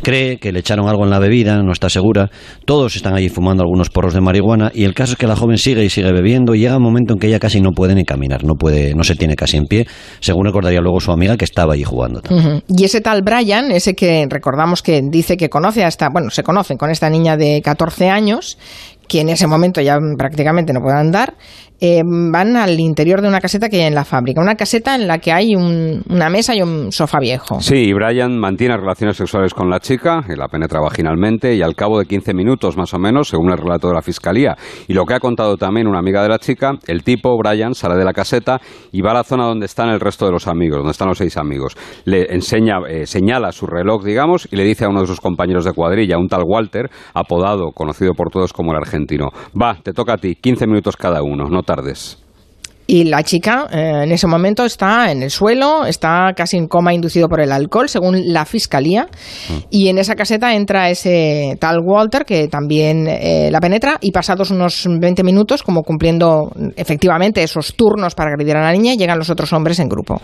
Cree 0.03 0.39
que 0.39 0.53
le 0.53 0.61
echaron 0.61 0.89
algo 0.89 1.05
en 1.05 1.11
la 1.11 1.19
bebida, 1.19 1.63
no 1.63 1.73
está 1.73 1.89
segura. 1.89 2.31
Todos 2.65 2.97
están 2.97 3.15
allí 3.15 3.29
fumando 3.29 3.63
algunos 3.63 3.91
porros 3.91 4.15
de 4.15 4.21
marihuana 4.21 4.71
y 4.75 4.85
el 4.85 4.95
caso 4.95 5.13
es 5.13 5.19
que 5.19 5.27
la 5.27 5.37
joven 5.37 5.59
sigue 5.59 5.85
y 5.85 5.91
sigue 5.91 6.13
bebiendo 6.13 6.55
y 6.55 6.61
llega 6.61 6.77
un 6.77 6.83
momento 6.83 7.15
en 7.15 7.21
que 7.21 7.29
ella 7.29 7.39
casi 7.39 7.61
no 7.61 7.71
puede 7.73 7.95
ni 7.95 8.05
caminar, 8.05 8.45
no 8.45 8.55
puede, 8.55 8.95
no 8.95 9.05
se 9.05 9.15
tiene 9.15 9.37
casi 9.37 9.57
en 9.57 9.65
pie, 9.65 9.87
según 10.21 10.45
recordaría 10.45 10.81
luego 10.81 11.01
su 11.01 11.13
amiga 11.13 11.37
que 11.37 11.45
estaba 11.45 11.75
allí 11.75 11.85
jugando. 11.85 12.23
Y 12.69 12.85
ese 12.85 13.01
tal 13.01 13.23
Brian, 13.23 13.71
ese 13.73 13.95
que 13.95 14.27
recordamos 14.29 14.83
que 14.83 15.03
dice 15.03 15.37
que 15.37 15.49
conoce 15.49 15.85
hasta, 15.85 16.09
bueno, 16.11 16.31
se 16.31 16.43
conocen 16.43 16.77
con 16.77 16.91
esta 16.91 17.11
niña 17.11 17.37
de 17.37 17.61
14 17.63 18.09
años, 18.09 18.59
que 19.09 19.21
en 19.21 19.31
ese 19.31 19.47
momento 19.47 19.81
ya 19.81 19.99
prácticamente 20.17 20.73
no 20.73 20.81
puede 20.81 20.99
andar, 20.99 21.35
eh, 21.81 22.03
van 22.05 22.57
al 22.57 22.79
interior 22.81 23.23
de 23.23 23.29
una 23.29 23.41
caseta 23.41 23.69
que 23.69 23.77
hay 23.77 23.87
en 23.87 23.95
la 23.95 24.05
fábrica. 24.05 24.41
Una 24.41 24.57
caseta 24.57 24.97
en 24.97 25.07
la 25.07 25.19
que 25.19 25.33
hay 25.33 25.55
una 25.55 26.29
mesa 26.29 26.55
y 26.55 26.63
un 26.63 26.91
sofá 26.91 27.21
viejo. 27.21 27.61
Sí, 27.61 27.77
y 27.77 27.93
Brian 27.93 28.37
mantiene 28.37 28.77
relaciones 28.77 29.17
sexuales 29.17 29.55
con 29.55 29.71
la 29.71 29.79
chica, 29.79 30.25
la 30.29 30.49
penetra 30.49 30.81
vaginalmente, 30.81 31.55
y 31.55 31.63
al 31.63 31.77
cabo 31.77 32.01
de 32.01 32.07
15 32.07 32.35
minutos 32.35 32.77
más 32.77 32.93
o 32.95 32.99
menos, 32.99 33.29
según 33.29 33.53
el 33.53 33.59
relato 33.59 33.89
de 33.89 33.95
la 33.95 34.03
fiscalía, 34.03 34.57
y 34.89 34.93
lo 34.93 35.05
que 35.05 35.15
ha 35.15 35.21
contado 35.21 35.57
también 35.57 35.87
una 35.87 36.01
amiga 36.01 36.23
de 36.23 36.29
la 36.29 36.39
chica, 36.39 36.73
el 36.87 37.05
tipo, 37.05 37.37
Brian, 37.39 37.75
sale 37.75 37.95
de 37.97 38.05
la 38.05 38.13
caseta 38.13 38.61
y 38.91 39.01
va 39.01 39.13
a 39.13 39.15
la 39.15 39.25
zona 39.25 39.45
donde 39.45 39.67
están 39.67 39.89
el 39.89 40.01
resto 40.01 40.27
de 40.27 40.33
los 40.33 40.49
amigos, 40.49 40.79
donde 40.79 40.93
están 40.93 41.09
los 41.09 41.19
seis 41.19 41.37
amigos. 41.37 41.77
Le 42.05 42.35
enseña, 42.35 42.79
eh, 42.89 43.07
señala 43.07 43.53
su 43.53 43.67
reloj, 43.67 44.05
digamos, 44.05 44.49
y 44.51 44.57
le 44.57 44.65
dice 44.65 44.85
a 44.85 44.89
uno 44.89 45.03
de 45.03 45.07
sus 45.07 45.21
compañeros 45.21 45.65
de 45.65 45.73
cuadrilla, 45.73 46.19
un 46.19 46.29
tal 46.29 46.43
Walter, 46.45 46.91
apodado, 47.15 47.71
conocido 47.73 48.15
por 48.15 48.31
todos 48.31 48.53
como 48.53 48.73
el 48.73 48.79
argentino, 48.79 48.98
va, 49.61 49.79
te 49.83 49.93
toca 49.93 50.15
a 50.15 50.17
ti, 50.17 50.35
15 50.35 50.67
minutos 50.67 50.97
cada 50.97 51.23
uno, 51.23 51.49
no 51.49 51.63
tardes. 51.63 52.23
Y 52.91 53.05
la 53.05 53.23
chica 53.23 53.67
eh, 53.71 54.05
en 54.05 54.13
ese 54.13 54.27
momento 54.27 54.65
está 54.65 55.13
en 55.13 55.23
el 55.23 55.31
suelo, 55.31 55.85
está 55.85 56.33
casi 56.35 56.57
en 56.57 56.69
coma 56.69 56.95
inducido 56.95 57.29
por 57.29 57.43
el 57.43 57.53
alcohol, 57.53 57.87
según 57.87 58.33
la 58.33 58.47
fiscalía. 58.47 59.09
Mm. 59.51 59.57
Y 59.71 59.89
en 59.89 59.99
esa 59.99 60.15
caseta 60.15 60.55
entra 60.55 60.89
ese 60.89 61.59
tal 61.61 61.81
Walter 61.85 62.25
que 62.25 62.49
también 62.49 63.07
eh, 63.07 63.51
la 63.53 63.61
penetra 63.61 63.99
y 64.01 64.11
pasados 64.11 64.51
unos 64.51 64.89
20 64.89 65.23
minutos, 65.23 65.63
como 65.63 65.83
cumpliendo 65.83 66.51
efectivamente 66.77 67.43
esos 67.43 67.75
turnos 67.75 68.15
para 68.15 68.31
agredir 68.31 68.57
a 68.57 68.63
la 68.63 68.73
niña, 68.73 68.95
llegan 68.95 69.19
los 69.19 69.29
otros 69.29 69.53
hombres 69.53 69.79
en 69.81 69.89
grupo. 69.91 70.23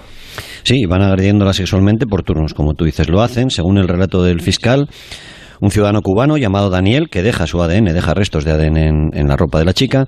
Sí, 0.62 0.86
van 0.86 1.02
agrediéndola 1.02 1.52
sexualmente 1.52 2.06
por 2.06 2.22
turnos, 2.22 2.54
como 2.54 2.72
tú 2.72 2.86
dices, 2.86 3.10
lo 3.10 3.20
hacen, 3.20 3.50
según 3.50 3.76
el 3.76 3.88
relato 3.88 4.22
del 4.22 4.40
fiscal 4.40 4.88
un 5.60 5.70
ciudadano 5.70 6.02
cubano 6.02 6.36
llamado 6.36 6.70
Daniel, 6.70 7.08
que 7.10 7.22
deja 7.22 7.46
su 7.46 7.62
ADN, 7.62 7.86
deja 7.86 8.14
restos 8.14 8.44
de 8.44 8.52
ADN 8.52 8.76
en, 9.12 9.28
la 9.28 9.36
ropa 9.36 9.58
de 9.58 9.64
la 9.64 9.72
chica, 9.72 10.06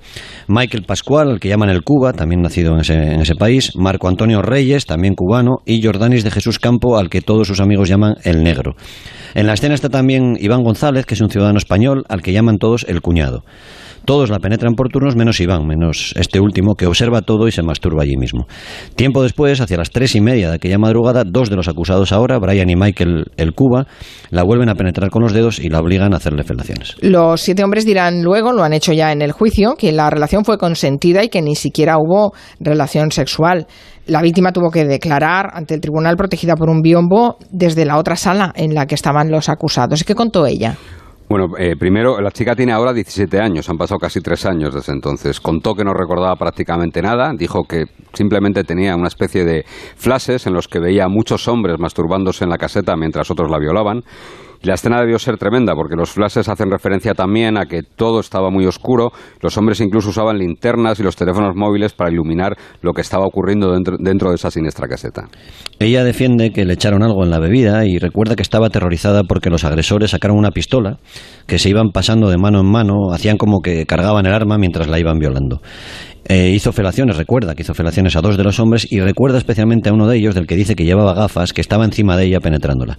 Michael 0.49 0.85
Pascual, 0.85 1.31
al 1.31 1.41
que 1.41 1.49
llaman 1.49 1.71
el 1.71 1.83
Cuba, 1.83 2.13
también 2.13 2.43
nacido 2.43 2.75
en 2.75 2.81
ese, 2.81 2.95
en 2.95 3.21
ese 3.21 3.35
país, 3.35 3.73
Marco 3.77 4.09
Antonio 4.09 4.43
Reyes, 4.43 4.87
también 4.87 5.15
cubano, 5.15 5.59
y 5.65 5.83
Jordanis 5.83 6.25
de 6.25 6.31
Jesús 6.31 6.59
Campo, 6.59 6.99
al 6.99 7.09
que 7.09 7.21
todos 7.21 7.47
sus 7.47 7.61
amigos 7.61 7.89
llaman 7.89 8.15
el 8.25 8.43
Negro. 8.43 8.75
En 9.35 9.47
la 9.47 9.55
escena 9.55 9.75
está 9.75 9.89
también 9.89 10.37
Iván 10.41 10.63
González, 10.63 11.07
que 11.07 11.15
es 11.15 11.21
un 11.21 11.31
ciudadano 11.31 11.59
español, 11.59 12.05
al 12.09 12.23
que 12.23 12.33
llaman 12.33 12.59
todos 12.59 12.87
el 12.89 13.03
Cuñado. 13.03 13.45
Todos 14.07 14.31
la 14.31 14.39
penetran 14.39 14.75
por 14.75 14.89
turnos 14.89 15.17
menos 15.17 15.41
Iván, 15.41 15.67
menos 15.67 16.15
este 16.17 16.39
último, 16.39 16.77
que 16.77 16.87
observa 16.87 17.23
todo 17.23 17.49
y 17.49 17.53
se 17.53 17.65
masturba 17.65 18.05
allí 18.05 18.17
mismo. 18.17 18.47
Tiempo 18.95 19.21
después, 19.21 19.61
hacia 19.61 19.77
las 19.77 19.91
tres 19.91 20.15
y 20.15 20.21
media 20.21 20.49
de 20.49 20.55
aquella 20.55 20.79
madrugada, 20.79 21.25
dos 21.27 21.51
de 21.51 21.57
los 21.57 21.67
acusados 21.67 22.13
ahora, 22.13 22.39
Brian 22.39 22.71
y 22.71 22.77
Michael 22.77 23.25
el 23.37 23.53
Cuba, 23.53 23.89
la 24.31 24.45
vuelven 24.45 24.69
a 24.69 24.77
penetrar 24.77 25.11
con 25.11 25.23
los 25.23 25.33
dedos 25.33 25.59
y 25.59 25.71
la 25.71 25.81
obligan 25.81 26.15
a 26.15 26.19
hacerle 26.19 26.45
felaciones. 26.45 26.95
Los 27.01 27.41
siete 27.41 27.65
hombres 27.65 27.85
dirán 27.85 28.23
luego, 28.23 28.53
lo 28.53 28.63
han 28.63 28.73
hecho 28.73 28.93
ya 28.93 29.11
en 29.11 29.23
el 29.23 29.33
juicio, 29.33 29.75
que 29.77 29.91
la 29.91 30.09
relación 30.09 30.45
fue 30.45 30.57
consentida 30.57 31.25
y 31.25 31.29
que 31.29 31.43
ni 31.43 31.57
siquiera 31.57 31.97
hubo 31.99 32.33
relación 32.61 33.11
sexual. 33.11 33.67
La 34.07 34.23
víctima 34.23 34.53
tuvo 34.53 34.71
que 34.71 34.85
declarar 34.85 35.51
ante 35.53 35.75
el 35.75 35.81
tribunal 35.81 36.17
protegida 36.17 36.55
por 36.55 36.71
un 36.71 36.81
biombo 36.81 37.39
desde 37.51 37.85
la 37.85 37.99
otra 37.99 38.15
sala 38.15 38.53
en 38.55 38.73
la 38.73 38.87
que 38.87 38.95
estaban 38.95 39.33
los 39.33 39.49
acusados. 39.49 40.05
¿Qué 40.05 40.15
contó 40.15 40.47
ella? 40.47 40.77
Bueno, 41.29 41.57
eh, 41.59 41.75
primero, 41.77 42.21
la 42.21 42.31
chica 42.31 42.55
tiene 42.55 42.73
ahora 42.73 42.93
17 42.93 43.41
años, 43.41 43.69
han 43.69 43.77
pasado 43.77 43.99
casi 43.99 44.21
tres 44.21 44.47
años 44.47 44.73
desde 44.73 44.93
entonces. 44.93 45.41
Contó 45.41 45.75
que 45.75 45.83
no 45.83 45.93
recordaba 45.93 46.37
prácticamente 46.37 47.03
nada, 47.03 47.33
dijo 47.37 47.65
que 47.65 47.87
simplemente 48.13 48.63
tenía 48.63 48.95
una 48.95 49.09
especie 49.09 49.45
de 49.45 49.65
flashes 49.67 50.47
en 50.47 50.55
los 50.55 50.69
que 50.69 50.79
veía 50.79 51.07
a 51.07 51.09
muchos 51.09 51.49
hombres 51.49 51.81
masturbándose 51.81 52.45
en 52.45 52.51
la 52.51 52.59
caseta 52.59 52.95
mientras 52.97 53.29
otros 53.29 53.51
la 53.51 53.59
violaban 53.59 54.05
la 54.63 54.75
escena 54.75 55.01
debió 55.01 55.19
ser 55.19 55.37
tremenda 55.39 55.75
porque 55.75 55.97
los 55.97 56.11
flashes 56.11 56.49
hacen 56.49 56.71
referencia 56.71 57.15
también 57.15 57.57
a 57.57 57.67
que 57.67 57.83
todo 57.83 58.21
estaba 58.21 58.51
muy 58.51 58.67
oscuro. 58.67 59.13
Los 59.41 59.57
hombres 59.57 59.81
incluso 59.81 60.11
usaban 60.11 60.39
linternas 60.39 60.99
y 61.01 61.03
los 61.03 61.17
teléfonos 61.17 61.55
móviles 61.55 61.93
para 61.93 62.11
iluminar 62.11 62.57
lo 62.83 62.93
que 62.93 63.01
estaba 63.01 63.25
ocurriendo 63.25 63.73
dentro, 63.73 63.97
dentro 63.99 64.31
de 64.31 64.37
esa 64.37 64.51
siniestra 64.51 64.89
caseta. 64.89 65.29
Ella 65.79 66.05
defiende 66.05 66.53
que 66.53 66.65
le 66.65 66.75
echaron 66.75 67.03
algo 67.03 67.25
en 67.25 67.31
la 67.31 67.39
bebida 67.39 67.85
y 67.87 67.99
recuerda 67.99 68.37
que 68.37 68.43
estaba 68.43 68.67
aterrorizada 68.67 69.23
porque 69.25 69.51
los 69.51 69.65
agresores 69.65 70.11
sacaron 70.11 70.39
una 70.39 70.51
pistola 70.51 70.99
que 71.47 71.59
se 71.59 71.69
iban 71.69 71.91
pasando 71.93 72.29
de 72.29 72.39
mano 72.39 72.61
en 72.61 72.71
mano, 72.71 73.13
hacían 73.13 73.37
como 73.37 73.61
que 73.61 73.87
cargaban 73.87 74.27
el 74.27 74.33
arma 74.33 74.59
mientras 74.59 74.89
la 74.89 74.99
iban 74.99 75.19
violando. 75.19 75.61
Eh, 76.29 76.51
hizo 76.51 76.73
felaciones, 76.73 77.17
recuerda 77.17 77.55
que 77.55 77.63
hizo 77.63 77.73
felaciones 77.73 78.17
a 78.17 78.21
dos 78.21 78.37
de 78.37 78.43
los 78.43 78.59
hombres 78.59 78.87
y 78.91 79.01
recuerda 79.01 79.39
especialmente 79.39 79.91
a 79.91 79.93
uno 79.93 80.09
de 80.09 80.17
ellos, 80.17 80.35
del 80.35 80.47
que 80.47 80.57
dice 80.57 80.75
que 80.75 80.85
llevaba 80.85 81.15
gafas, 81.15 81.53
que 81.53 81.61
estaba 81.61 81.85
encima 81.85 82.17
de 82.17 82.25
ella 82.25 82.41
penetrándola. 82.41 82.99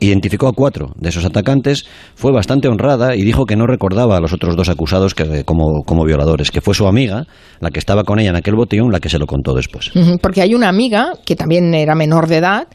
Identificó 0.00 0.48
a 0.48 0.52
cuatro 0.52 0.92
de 0.96 1.10
esos 1.10 1.24
atacantes, 1.26 1.84
fue 2.14 2.32
bastante 2.32 2.68
honrada 2.68 3.14
y 3.14 3.22
dijo 3.22 3.44
que 3.44 3.56
no 3.56 3.66
recordaba 3.66 4.16
a 4.16 4.20
los 4.20 4.32
otros 4.32 4.56
dos 4.56 4.70
acusados 4.70 5.14
que, 5.14 5.44
como, 5.44 5.82
como 5.84 6.04
violadores, 6.04 6.50
que 6.50 6.62
fue 6.62 6.74
su 6.74 6.86
amiga, 6.86 7.26
la 7.60 7.70
que 7.70 7.78
estaba 7.78 8.04
con 8.04 8.18
ella 8.18 8.30
en 8.30 8.36
aquel 8.36 8.54
botellón, 8.54 8.90
la 8.90 9.00
que 9.00 9.10
se 9.10 9.18
lo 9.18 9.26
contó 9.26 9.52
después. 9.52 9.92
Porque 10.22 10.40
hay 10.40 10.54
una 10.54 10.68
amiga 10.68 11.12
que 11.26 11.36
también 11.36 11.74
era 11.74 11.94
menor 11.94 12.26
de 12.26 12.36
edad 12.38 12.68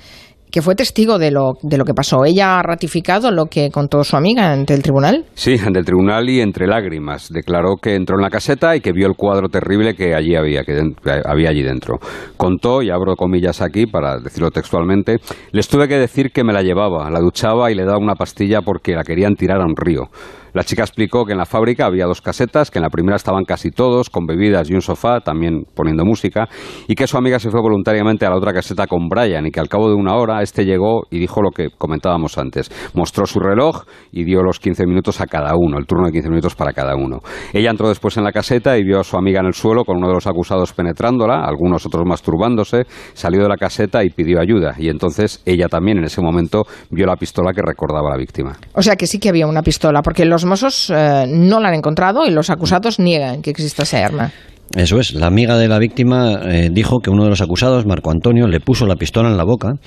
que 0.52 0.62
fue 0.62 0.76
testigo 0.76 1.18
de 1.18 1.32
lo, 1.32 1.54
de 1.62 1.78
lo 1.78 1.86
que 1.86 1.94
pasó. 1.94 2.26
¿Ella 2.26 2.60
ha 2.60 2.64
ratificado 2.64 3.32
lo 3.32 3.46
que 3.46 3.70
contó 3.70 4.04
su 4.04 4.16
amiga 4.16 4.52
ante 4.52 4.74
el 4.74 4.84
tribunal? 4.84 5.26
Sí, 5.34 5.56
ante 5.64 5.80
el 5.80 5.86
tribunal 5.86 6.30
y 6.30 6.42
entre 6.42 6.68
lágrimas. 6.68 7.30
Declaró 7.30 7.76
que 7.82 7.96
entró 7.96 8.16
en 8.16 8.22
la 8.22 8.30
caseta 8.30 8.76
y 8.76 8.82
que 8.82 8.92
vio 8.92 9.08
el 9.08 9.16
cuadro 9.16 9.50
terrible 9.50 9.94
que 9.94 10.16
allí 10.16 10.36
había, 10.36 10.64
que, 10.64 10.80
había 11.26 11.50
allí 11.50 11.64
dentro. 11.64 12.00
Contó, 12.38 12.82
y 12.82 12.90
abro 12.90 13.16
comillas 13.16 13.62
aquí 13.62 13.86
para 13.86 14.20
decirlo 14.20 14.52
textualmente, 14.52 15.18
les 15.52 15.68
tuve 15.68 15.88
que 15.88 15.96
decir 15.96 16.32
que 16.32 16.44
me 16.44 16.54
la 16.54 16.62
llevaba, 16.62 17.10
la 17.10 17.20
duchaba 17.20 17.72
y 17.72 17.76
le 17.76 17.84
daba 17.84 17.98
una 17.98 18.16
pastilla 18.16 18.62
porque 18.62 18.94
la 18.94 19.04
querían 19.04 19.36
tirar 19.36 19.62
a 19.62 19.66
un 19.66 19.76
río. 19.76 20.10
La 20.54 20.64
chica 20.64 20.84
explicó 20.84 21.26
que 21.26 21.34
en 21.34 21.38
la 21.38 21.46
fábrica 21.46 21.86
había 21.86 22.06
dos 22.06 22.22
casetas, 22.22 22.72
que 22.72 22.80
en 22.80 22.84
la 22.84 22.90
primera 22.90 23.16
estaban 23.16 23.44
casi 23.46 23.72
todos, 23.72 24.10
con 24.10 24.26
bebidas 24.26 24.70
y 24.70 24.74
un 24.74 24.82
sofá, 24.82 25.20
también 25.22 25.66
poniendo 25.76 26.06
música, 26.06 26.48
y 26.88 26.96
que 26.96 27.08
su 27.08 27.18
amiga 27.18 27.40
se 27.40 27.50
fue 27.50 27.62
voluntariamente 27.62 28.26
a 28.26 28.30
la 28.30 28.38
otra 28.38 28.54
caseta 28.54 28.88
con 28.88 29.08
Brian 29.10 29.46
y 29.46 29.52
que 29.52 29.60
al 29.60 29.70
cabo 29.70 29.90
de 29.90 29.96
una 29.96 30.16
hora 30.16 30.42
este 30.42 30.66
llegó 30.66 31.04
y 31.12 31.20
dijo 31.20 31.42
lo 31.42 31.52
que 31.52 31.70
comentábamos 31.78 32.38
antes. 32.38 32.72
Mostró 32.94 33.26
su 33.26 33.40
reloj 33.40 33.84
y 34.12 34.24
dio 34.24 34.42
los 34.42 34.60
15 34.60 34.86
minutos 34.86 35.22
a 35.22 35.26
cada 35.26 35.54
uno, 35.56 35.78
el 35.78 35.86
turno 35.86 36.08
de 36.08 36.14
15 36.14 36.30
minutos 36.30 36.56
para 36.56 36.74
cada 36.74 36.96
uno. 36.96 37.20
Ella 37.54 37.72
entró 37.72 37.90
después 37.90 38.18
en 38.18 38.24
la 38.24 38.32
caseta 38.32 38.78
y 38.78 38.84
vio 38.84 39.00
a 39.00 39.04
su 39.04 39.18
amiga 39.18 39.40
en 39.40 39.48
el 39.48 39.54
suelo 39.54 39.84
con 39.84 39.98
uno 39.98 40.08
de 40.08 40.14
los 40.14 40.28
acusados 40.28 40.74
penetrándola, 40.74 41.44
algunos 41.46 41.86
otros 41.86 42.06
masturbándose, 42.06 42.86
salió 43.14 43.44
de 43.44 43.50
la 43.50 43.58
caseta 43.58 44.04
y 44.04 44.10
pidió 44.10 44.40
ayuda. 44.40 44.76
Y 44.78 44.90
entonces 44.90 45.42
ella 45.46 45.68
también 45.68 45.98
en 45.98 46.06
ese 46.06 46.22
momento 46.22 46.64
vio 46.90 47.06
la 47.06 47.16
pistola 47.16 47.52
que 47.54 47.62
recordaba 47.62 48.10
a 48.10 48.12
la 48.12 48.18
víctima. 48.18 48.58
O 48.74 48.82
sea 48.82 48.96
que 48.96 49.08
sí 49.08 49.20
que 49.20 49.30
había 49.30 49.48
una 49.48 49.62
pistola, 49.62 50.02
porque 50.02 50.26
los 50.38 50.46
Mossos 50.46 50.92
eh, 50.92 51.26
no 51.28 51.60
la 51.60 51.70
han 51.70 51.74
encontrado 51.74 52.28
y 52.28 52.30
los 52.30 52.52
acusados 52.52 53.00
niegan 53.00 53.42
que 53.42 53.50
exista 53.50 53.82
esa 53.82 54.06
arma. 54.06 54.32
Eso 54.76 55.00
es, 55.00 55.14
la 55.14 55.26
amiga 55.26 55.58
de 55.58 55.68
la 55.68 55.80
víctima 55.80 56.42
eh, 56.46 56.70
dijo 56.72 57.00
que 57.00 57.10
uno 57.10 57.24
de 57.24 57.30
los 57.32 57.42
acusados, 57.42 57.88
Marco 57.88 58.12
Antonio, 58.12 58.48
le 58.48 58.60
puso 58.60 58.86
la 58.86 58.98
pistola 58.98 59.30
en 59.30 59.38
la 59.38 59.46
boca 59.46 59.78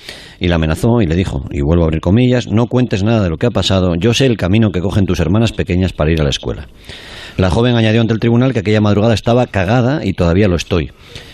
y 0.41 0.49
la 0.49 0.55
amenazó 0.55 1.01
y 1.01 1.05
le 1.05 1.15
dijo, 1.15 1.45
y 1.51 1.61
vuelvo 1.61 1.83
a 1.83 1.85
abrir 1.85 2.01
comillas, 2.01 2.47
no 2.47 2.65
cuentes 2.65 3.01
nada 3.01 3.23
de 3.23 3.29
lo 3.29 3.37
que 3.37 3.45
ha 3.45 3.51
pasado, 3.51 3.93
yo 3.97 4.13
sé 4.13 4.25
el 4.25 4.35
camino 4.35 4.71
que 4.71 4.81
cogen 4.81 5.05
tus 5.05 5.21
hermanas 5.21 5.53
pequeñas 5.53 5.93
para 5.93 6.11
ir 6.11 6.19
a 6.19 6.25
la 6.25 6.31
escuela. 6.31 6.67
La 7.37 7.49
joven 7.49 7.77
añadió 7.77 8.01
ante 8.01 8.13
el 8.13 8.19
tribunal 8.19 8.51
que 8.51 8.59
aquella 8.59 8.81
madrugada 8.81 9.13
estaba 9.13 9.47
cagada 9.47 10.03
y 10.03 10.11
todavía 10.11 10.49
lo 10.49 10.57
estoy. 10.57 10.91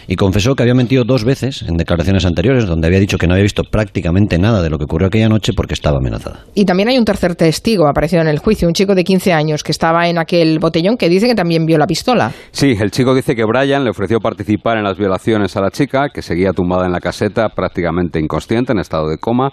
Y 0.07 0.15
confesó 0.15 0.55
que 0.55 0.63
había 0.63 0.73
mentido 0.73 1.03
dos 1.03 1.23
veces 1.25 1.63
en 1.63 1.75
declaraciones 1.75 2.25
anteriores, 2.25 2.65
donde 2.65 2.87
había 2.87 2.99
dicho 2.99 3.17
que 3.17 3.27
no 3.27 3.33
había 3.33 3.43
visto 3.43 3.63
prácticamente 3.63 4.37
nada 4.37 4.61
de 4.61 4.69
lo 4.69 4.77
que 4.77 4.85
ocurrió 4.85 5.07
aquella 5.07 5.27
noche 5.27 5.51
porque 5.55 5.73
estaba 5.73 5.97
amenazada. 5.97 6.45
Y 6.53 6.65
también 6.65 6.89
hay 6.89 6.97
un 6.97 7.05
tercer 7.05 7.35
testigo 7.35 7.87
aparecido 7.87 8.21
en 8.21 8.29
el 8.29 8.39
juicio, 8.39 8.67
un 8.67 8.73
chico 8.73 8.95
de 8.95 9.03
15 9.03 9.33
años 9.33 9.63
que 9.63 9.71
estaba 9.71 10.07
en 10.07 10.17
aquel 10.17 10.59
botellón 10.59 10.97
que 10.97 11.09
dice 11.09 11.27
que 11.27 11.35
también 11.35 11.65
vio 11.65 11.77
la 11.77 11.87
pistola. 11.87 12.31
Sí, 12.51 12.75
el 12.79 12.91
chico 12.91 13.13
dice 13.13 13.35
que 13.35 13.43
Brian 13.43 13.83
le 13.83 13.89
ofreció 13.89 14.19
participar 14.19 14.77
en 14.77 14.83
las 14.83 14.97
violaciones 14.97 15.55
a 15.57 15.61
la 15.61 15.71
chica, 15.71 16.09
que 16.13 16.21
seguía 16.21 16.51
tumbada 16.53 16.85
en 16.85 16.93
la 16.93 16.99
caseta, 16.99 17.49
prácticamente 17.49 18.19
inconsciente, 18.19 18.71
en 18.71 18.79
estado 18.79 19.09
de 19.09 19.17
coma. 19.17 19.51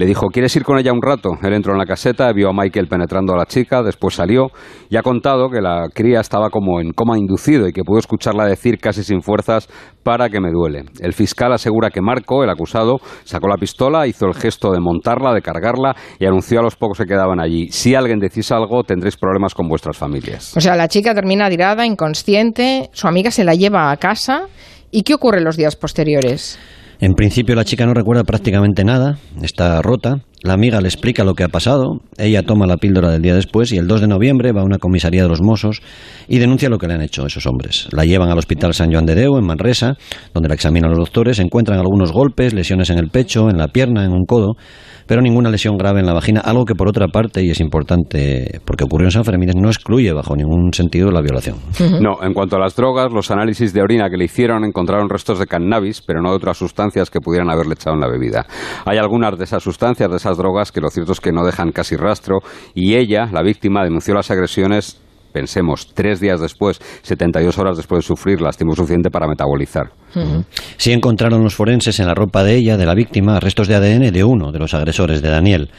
Le 0.00 0.06
dijo, 0.06 0.28
¿quieres 0.28 0.56
ir 0.56 0.64
con 0.64 0.78
ella 0.78 0.94
un 0.94 1.02
rato? 1.02 1.32
Él 1.42 1.52
entró 1.52 1.74
en 1.74 1.78
la 1.78 1.84
caseta, 1.84 2.32
vio 2.32 2.48
a 2.48 2.52
Michael 2.54 2.88
penetrando 2.88 3.34
a 3.34 3.36
la 3.36 3.44
chica, 3.44 3.82
después 3.82 4.14
salió 4.14 4.46
y 4.88 4.96
ha 4.96 5.02
contado 5.02 5.50
que 5.50 5.60
la 5.60 5.88
cría 5.92 6.20
estaba 6.20 6.48
como 6.48 6.80
en 6.80 6.92
coma 6.92 7.18
inducido 7.18 7.68
y 7.68 7.74
que 7.74 7.82
pudo 7.84 7.98
escucharla 7.98 8.46
decir 8.46 8.78
casi 8.78 9.04
sin 9.04 9.20
fuerzas, 9.20 9.68
para 10.02 10.30
que 10.30 10.40
me 10.40 10.52
duele. 10.52 10.84
El 11.00 11.12
fiscal 11.12 11.52
asegura 11.52 11.90
que 11.90 12.00
Marco, 12.00 12.42
el 12.42 12.48
acusado, 12.48 12.96
sacó 13.24 13.46
la 13.46 13.58
pistola, 13.58 14.06
hizo 14.06 14.24
el 14.24 14.32
gesto 14.32 14.72
de 14.72 14.80
montarla, 14.80 15.34
de 15.34 15.42
cargarla 15.42 15.94
y 16.18 16.24
anunció 16.24 16.60
a 16.60 16.62
los 16.62 16.76
pocos 16.76 16.96
que 16.96 17.04
quedaban 17.04 17.38
allí, 17.38 17.68
si 17.68 17.94
alguien 17.94 18.20
decís 18.20 18.50
algo, 18.52 18.84
tendréis 18.84 19.18
problemas 19.18 19.52
con 19.52 19.68
vuestras 19.68 19.98
familias. 19.98 20.56
O 20.56 20.62
sea, 20.62 20.76
la 20.76 20.88
chica 20.88 21.14
termina 21.14 21.50
tirada, 21.50 21.84
inconsciente, 21.84 22.88
su 22.94 23.06
amiga 23.06 23.30
se 23.30 23.44
la 23.44 23.52
lleva 23.52 23.90
a 23.90 23.98
casa. 23.98 24.46
¿Y 24.90 25.02
qué 25.02 25.12
ocurre 25.12 25.42
los 25.42 25.58
días 25.58 25.76
posteriores? 25.76 26.58
En 27.00 27.14
principio 27.14 27.54
la 27.54 27.64
chica 27.64 27.86
no 27.86 27.94
recuerda 27.94 28.24
prácticamente 28.24 28.84
nada, 28.84 29.18
está 29.42 29.80
rota. 29.80 30.20
La 30.42 30.54
amiga 30.54 30.80
le 30.80 30.88
explica 30.88 31.22
lo 31.22 31.34
que 31.34 31.44
ha 31.44 31.48
pasado, 31.48 32.00
ella 32.16 32.42
toma 32.42 32.66
la 32.66 32.78
píldora 32.78 33.10
del 33.10 33.20
día 33.20 33.34
después 33.34 33.72
y 33.72 33.76
el 33.76 33.86
2 33.86 34.00
de 34.00 34.08
noviembre 34.08 34.52
va 34.52 34.62
a 34.62 34.64
una 34.64 34.78
comisaría 34.78 35.22
de 35.22 35.28
los 35.28 35.42
Mossos 35.42 35.82
y 36.28 36.38
denuncia 36.38 36.70
lo 36.70 36.78
que 36.78 36.86
le 36.86 36.94
han 36.94 37.02
hecho 37.02 37.26
esos 37.26 37.44
hombres. 37.44 37.88
La 37.92 38.06
llevan 38.06 38.30
al 38.30 38.38
Hospital 38.38 38.72
San 38.72 38.90
Joan 38.90 39.04
de 39.04 39.16
Deu, 39.16 39.36
en 39.36 39.44
Manresa, 39.44 39.98
donde 40.32 40.48
la 40.48 40.54
examinan 40.54 40.88
los 40.88 40.98
doctores, 40.98 41.40
encuentran 41.40 41.78
algunos 41.78 42.10
golpes, 42.10 42.54
lesiones 42.54 42.88
en 42.88 42.98
el 42.98 43.10
pecho, 43.10 43.50
en 43.50 43.58
la 43.58 43.68
pierna, 43.68 44.02
en 44.06 44.12
un 44.12 44.24
codo 44.24 44.56
pero 45.10 45.22
ninguna 45.22 45.50
lesión 45.50 45.76
grave 45.76 45.98
en 45.98 46.06
la 46.06 46.12
vagina, 46.12 46.40
algo 46.40 46.64
que 46.64 46.76
por 46.76 46.88
otra 46.88 47.08
parte, 47.08 47.42
y 47.42 47.50
es 47.50 47.58
importante 47.58 48.60
porque 48.64 48.84
ocurrió 48.84 49.08
en 49.08 49.10
San 49.10 49.24
Fermín, 49.24 49.50
no 49.56 49.68
excluye 49.68 50.12
bajo 50.12 50.36
ningún 50.36 50.72
sentido 50.72 51.10
la 51.10 51.20
violación. 51.20 51.56
No, 52.00 52.22
en 52.22 52.32
cuanto 52.32 52.54
a 52.54 52.60
las 52.60 52.76
drogas, 52.76 53.12
los 53.12 53.32
análisis 53.32 53.72
de 53.72 53.82
orina 53.82 54.08
que 54.08 54.16
le 54.16 54.26
hicieron 54.26 54.64
encontraron 54.64 55.08
restos 55.08 55.40
de 55.40 55.48
cannabis, 55.48 56.00
pero 56.00 56.22
no 56.22 56.30
de 56.30 56.36
otras 56.36 56.58
sustancias 56.58 57.10
que 57.10 57.20
pudieran 57.20 57.50
haberle 57.50 57.74
echado 57.74 57.94
en 57.94 58.00
la 58.00 58.06
bebida. 58.06 58.46
Hay 58.84 58.98
algunas 58.98 59.36
de 59.36 59.42
esas 59.42 59.64
sustancias, 59.64 60.08
de 60.08 60.16
esas 60.16 60.29
drogas, 60.36 60.72
que 60.72 60.80
lo 60.80 60.90
cierto 60.90 61.12
es 61.12 61.20
que 61.20 61.32
no 61.32 61.44
dejan 61.44 61.72
casi 61.72 61.96
rastro, 61.96 62.40
y 62.74 62.96
ella, 62.96 63.28
la 63.32 63.42
víctima, 63.42 63.84
denunció 63.84 64.14
las 64.14 64.30
agresiones 64.30 65.00
pensemos, 65.32 65.88
tres 65.94 66.20
días 66.20 66.40
después, 66.40 66.80
72 67.02 67.58
horas 67.58 67.76
después 67.76 68.00
de 68.00 68.06
sufrirlas, 68.08 68.56
tiempo 68.56 68.74
suficiente 68.74 69.10
para 69.10 69.26
metabolizar. 69.26 69.90
Sí 70.76 70.92
encontraron 70.92 71.42
los 71.42 71.54
forenses 71.54 72.00
en 72.00 72.06
la 72.06 72.14
ropa 72.14 72.42
de 72.42 72.56
ella, 72.56 72.76
de 72.76 72.86
la 72.86 72.94
víctima, 72.94 73.38
restos 73.40 73.68
de 73.68 73.76
ADN 73.76 74.12
de 74.12 74.24
uno 74.24 74.50
de 74.52 74.58
los 74.58 74.74
agresores, 74.74 75.22
de 75.22 75.30
Daniel. 75.30 75.70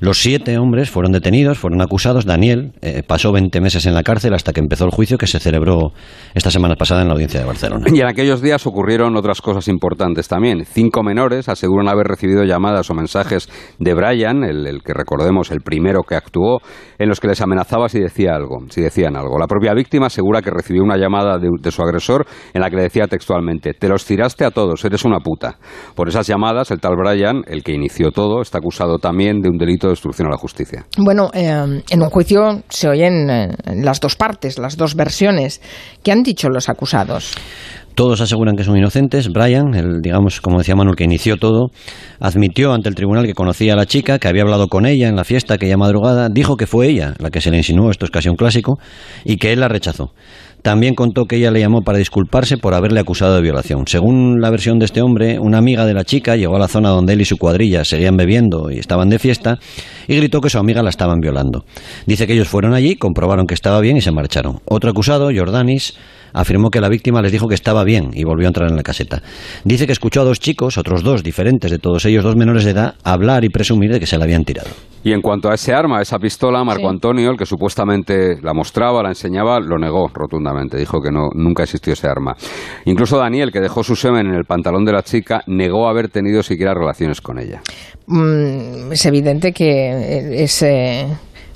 Los 0.00 0.18
siete 0.18 0.58
hombres 0.58 0.90
fueron 0.90 1.12
detenidos, 1.12 1.58
fueron 1.58 1.80
acusados. 1.80 2.26
Daniel 2.26 2.72
eh, 2.82 3.02
pasó 3.06 3.32
20 3.32 3.60
meses 3.60 3.86
en 3.86 3.94
la 3.94 4.02
cárcel 4.02 4.34
hasta 4.34 4.52
que 4.52 4.60
empezó 4.60 4.84
el 4.84 4.90
juicio 4.90 5.16
que 5.16 5.26
se 5.26 5.38
celebró 5.38 5.92
esta 6.34 6.50
semana 6.50 6.76
pasada 6.76 7.02
en 7.02 7.08
la 7.08 7.14
audiencia 7.14 7.40
de 7.40 7.46
Barcelona. 7.46 7.86
Y 7.92 8.00
en 8.00 8.06
aquellos 8.06 8.42
días 8.42 8.66
ocurrieron 8.66 9.16
otras 9.16 9.40
cosas 9.40 9.68
importantes 9.68 10.28
también. 10.28 10.64
Cinco 10.66 11.02
menores 11.02 11.48
aseguran 11.48 11.88
haber 11.88 12.06
recibido 12.06 12.44
llamadas 12.44 12.90
o 12.90 12.94
mensajes 12.94 13.48
de 13.78 13.94
Brian, 13.94 14.44
el, 14.44 14.82
que 14.84 14.92
recordemos 14.92 15.50
el 15.50 15.60
primero 15.60 16.02
que 16.02 16.14
actuó, 16.14 16.60
en 16.98 17.08
los 17.08 17.20
que 17.20 17.28
les 17.28 17.40
amenazaba 17.40 17.88
si 17.88 17.98
decía 17.98 18.34
algo, 18.34 18.58
si 18.68 18.82
decían 18.82 19.16
algo. 19.16 19.38
La 19.38 19.46
propia 19.46 19.72
víctima 19.72 20.06
asegura 20.06 20.42
que 20.42 20.50
recibió 20.50 20.82
una 20.82 20.96
llamada 20.96 21.38
de, 21.38 21.48
de 21.60 21.70
su 21.70 21.82
agresor 21.82 22.26
en 22.52 22.60
la 22.60 22.68
que 22.68 22.76
le 22.76 22.82
decía 22.82 23.06
textualmente: 23.06 23.72
"Te 23.72 23.88
los 23.88 24.04
tiraste 24.04 24.44
a 24.44 24.50
todos, 24.50 24.84
eres 24.84 25.04
una 25.04 25.20
puta". 25.20 25.58
Por 25.94 26.08
esas 26.08 26.26
llamadas, 26.26 26.70
el 26.70 26.80
tal 26.80 26.96
Brian, 26.96 27.42
el 27.46 27.62
que 27.62 27.72
inició 27.72 28.10
todo, 28.10 28.42
está 28.42 28.58
acusado 28.58 28.98
también 28.98 29.40
de 29.40 29.48
un 29.48 29.56
delito 29.56 29.85
de 29.88 30.24
a 30.24 30.28
la 30.28 30.36
justicia. 30.36 30.86
Bueno, 30.98 31.30
eh, 31.32 31.82
en 31.90 32.02
un 32.02 32.10
juicio 32.10 32.62
se 32.68 32.88
oyen 32.88 33.30
eh, 33.30 33.48
las 33.74 34.00
dos 34.00 34.16
partes, 34.16 34.58
las 34.58 34.76
dos 34.76 34.94
versiones. 34.94 35.60
¿Qué 36.02 36.12
han 36.12 36.22
dicho 36.22 36.48
los 36.48 36.68
acusados? 36.68 37.34
Todos 37.96 38.20
aseguran 38.20 38.56
que 38.56 38.64
son 38.64 38.76
inocentes. 38.76 39.30
Brian, 39.30 39.74
el, 39.74 40.02
digamos, 40.02 40.42
como 40.42 40.58
decía 40.58 40.76
Manuel, 40.76 40.96
que 40.96 41.04
inició 41.04 41.38
todo, 41.38 41.70
admitió 42.20 42.74
ante 42.74 42.90
el 42.90 42.94
tribunal 42.94 43.24
que 43.24 43.32
conocía 43.32 43.72
a 43.72 43.76
la 43.76 43.86
chica, 43.86 44.18
que 44.18 44.28
había 44.28 44.42
hablado 44.42 44.68
con 44.68 44.84
ella 44.84 45.08
en 45.08 45.16
la 45.16 45.24
fiesta 45.24 45.54
aquella 45.54 45.78
madrugada, 45.78 46.28
dijo 46.28 46.58
que 46.58 46.66
fue 46.66 46.88
ella 46.88 47.14
la 47.18 47.30
que 47.30 47.40
se 47.40 47.50
le 47.50 47.56
insinuó, 47.56 47.90
esto 47.90 48.04
es 48.04 48.10
casi 48.10 48.28
un 48.28 48.36
clásico, 48.36 48.78
y 49.24 49.38
que 49.38 49.54
él 49.54 49.60
la 49.60 49.68
rechazó. 49.68 50.12
También 50.66 50.96
contó 50.96 51.26
que 51.26 51.36
ella 51.36 51.52
le 51.52 51.60
llamó 51.60 51.82
para 51.82 51.98
disculparse 51.98 52.56
por 52.56 52.74
haberle 52.74 52.98
acusado 52.98 53.36
de 53.36 53.40
violación. 53.40 53.86
Según 53.86 54.40
la 54.40 54.50
versión 54.50 54.80
de 54.80 54.86
este 54.86 55.00
hombre, 55.00 55.38
una 55.38 55.58
amiga 55.58 55.86
de 55.86 55.94
la 55.94 56.02
chica 56.02 56.34
llegó 56.34 56.56
a 56.56 56.58
la 56.58 56.66
zona 56.66 56.88
donde 56.88 57.12
él 57.12 57.20
y 57.20 57.24
su 57.24 57.36
cuadrilla 57.36 57.84
seguían 57.84 58.16
bebiendo 58.16 58.72
y 58.72 58.80
estaban 58.80 59.08
de 59.08 59.20
fiesta 59.20 59.60
y 60.08 60.16
gritó 60.16 60.40
que 60.40 60.50
su 60.50 60.58
amiga 60.58 60.82
la 60.82 60.90
estaban 60.90 61.20
violando. 61.20 61.64
Dice 62.06 62.26
que 62.26 62.32
ellos 62.32 62.48
fueron 62.48 62.74
allí, 62.74 62.96
comprobaron 62.96 63.46
que 63.46 63.54
estaba 63.54 63.78
bien 63.78 63.96
y 63.96 64.00
se 64.00 64.10
marcharon. 64.10 64.58
Otro 64.64 64.90
acusado, 64.90 65.30
Jordanis, 65.32 65.94
afirmó 66.36 66.70
que 66.70 66.80
la 66.80 66.88
víctima 66.88 67.22
les 67.22 67.32
dijo 67.32 67.48
que 67.48 67.54
estaba 67.54 67.82
bien 67.82 68.10
y 68.12 68.24
volvió 68.24 68.46
a 68.46 68.50
entrar 68.50 68.70
en 68.70 68.76
la 68.76 68.82
caseta. 68.82 69.22
Dice 69.64 69.86
que 69.86 69.92
escuchó 69.92 70.20
a 70.20 70.24
dos 70.24 70.38
chicos, 70.38 70.78
otros 70.78 71.02
dos 71.02 71.22
diferentes 71.22 71.70
de 71.70 71.78
todos 71.78 72.04
ellos, 72.04 72.22
dos 72.22 72.36
menores 72.36 72.64
de 72.64 72.72
edad, 72.72 72.94
hablar 73.04 73.44
y 73.44 73.48
presumir 73.48 73.90
de 73.90 74.00
que 74.00 74.06
se 74.06 74.18
la 74.18 74.24
habían 74.24 74.44
tirado. 74.44 74.68
Y 75.02 75.12
en 75.12 75.22
cuanto 75.22 75.48
a 75.48 75.54
ese 75.54 75.72
arma, 75.72 76.02
esa 76.02 76.18
pistola, 76.18 76.64
Marco 76.64 76.88
Antonio, 76.88 77.30
el 77.30 77.38
que 77.38 77.46
supuestamente 77.46 78.40
la 78.42 78.52
mostraba, 78.52 79.04
la 79.04 79.10
enseñaba, 79.10 79.60
lo 79.60 79.78
negó 79.78 80.08
rotundamente. 80.12 80.76
Dijo 80.76 81.00
que 81.00 81.12
no, 81.12 81.28
nunca 81.32 81.62
existió 81.62 81.92
ese 81.92 82.08
arma. 82.08 82.34
Incluso 82.86 83.16
Daniel, 83.16 83.52
que 83.52 83.60
dejó 83.60 83.84
su 83.84 83.94
semen 83.94 84.26
en 84.26 84.34
el 84.34 84.44
pantalón 84.44 84.84
de 84.84 84.92
la 84.92 85.02
chica, 85.02 85.42
negó 85.46 85.88
haber 85.88 86.08
tenido 86.08 86.42
siquiera 86.42 86.74
relaciones 86.74 87.20
con 87.20 87.38
ella. 87.38 87.62
Mm, 88.08 88.90
es 88.92 89.06
evidente 89.06 89.52
que 89.52 90.42
ese 90.42 91.06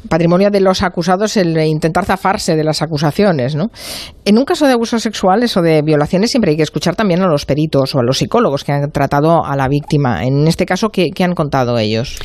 patrimonio 0.09 0.50
de 0.50 0.61
los 0.61 0.83
acusados 0.83 1.37
el 1.37 1.57
intentar 1.59 2.04
zafarse 2.04 2.57
de 2.57 2.64
las 2.64 2.83
acusaciones, 2.83 3.54
¿no? 3.54 3.71
En 4.25 4.38
un 4.38 4.45
caso 4.45 4.66
de 4.66 4.73
abusos 4.73 5.02
sexuales 5.02 5.57
o 5.57 5.62
de 5.62 5.83
violaciones 5.83 6.30
siempre 6.30 6.52
hay 6.52 6.57
que 6.57 6.62
escuchar 6.62 6.97
también 6.97 7.23
a 7.23 7.26
los 7.26 7.47
peritos 7.47 7.95
o 7.95 7.99
a 8.00 8.02
los 8.02 8.19
psicólogos 8.19 8.64
que 8.64 8.73
han 8.73 8.90
tratado 8.90 9.45
a 9.45 9.57
la 9.57 9.69
víctima. 9.69 10.25
En 10.25 10.47
este 10.47 10.66
caso, 10.66 10.88
qué 10.90 11.12
han 11.25 11.35
contado 11.35 11.78
ellos? 11.78 12.19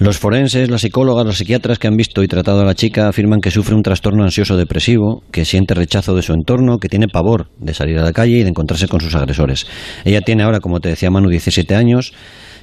Los 0.00 0.16
forenses, 0.16 0.70
las 0.70 0.80
psicólogas, 0.80 1.26
los 1.26 1.36
psiquiatras 1.36 1.78
que 1.78 1.86
han 1.86 1.94
visto 1.94 2.22
y 2.22 2.26
tratado 2.26 2.62
a 2.62 2.64
la 2.64 2.74
chica 2.74 3.08
afirman 3.08 3.42
que 3.42 3.50
sufre 3.50 3.74
un 3.74 3.82
trastorno 3.82 4.24
ansioso 4.24 4.56
depresivo, 4.56 5.22
que 5.30 5.44
siente 5.44 5.74
rechazo 5.74 6.14
de 6.14 6.22
su 6.22 6.32
entorno, 6.32 6.78
que 6.78 6.88
tiene 6.88 7.06
pavor 7.06 7.48
de 7.58 7.74
salir 7.74 7.98
a 7.98 8.02
la 8.02 8.14
calle 8.14 8.38
y 8.38 8.42
de 8.42 8.48
encontrarse 8.48 8.88
con 8.88 9.02
sus 9.02 9.14
agresores. 9.14 9.66
Ella 10.06 10.22
tiene 10.22 10.42
ahora, 10.42 10.60
como 10.60 10.80
te 10.80 10.88
decía 10.88 11.10
Manu, 11.10 11.28
17 11.28 11.74
años, 11.74 12.14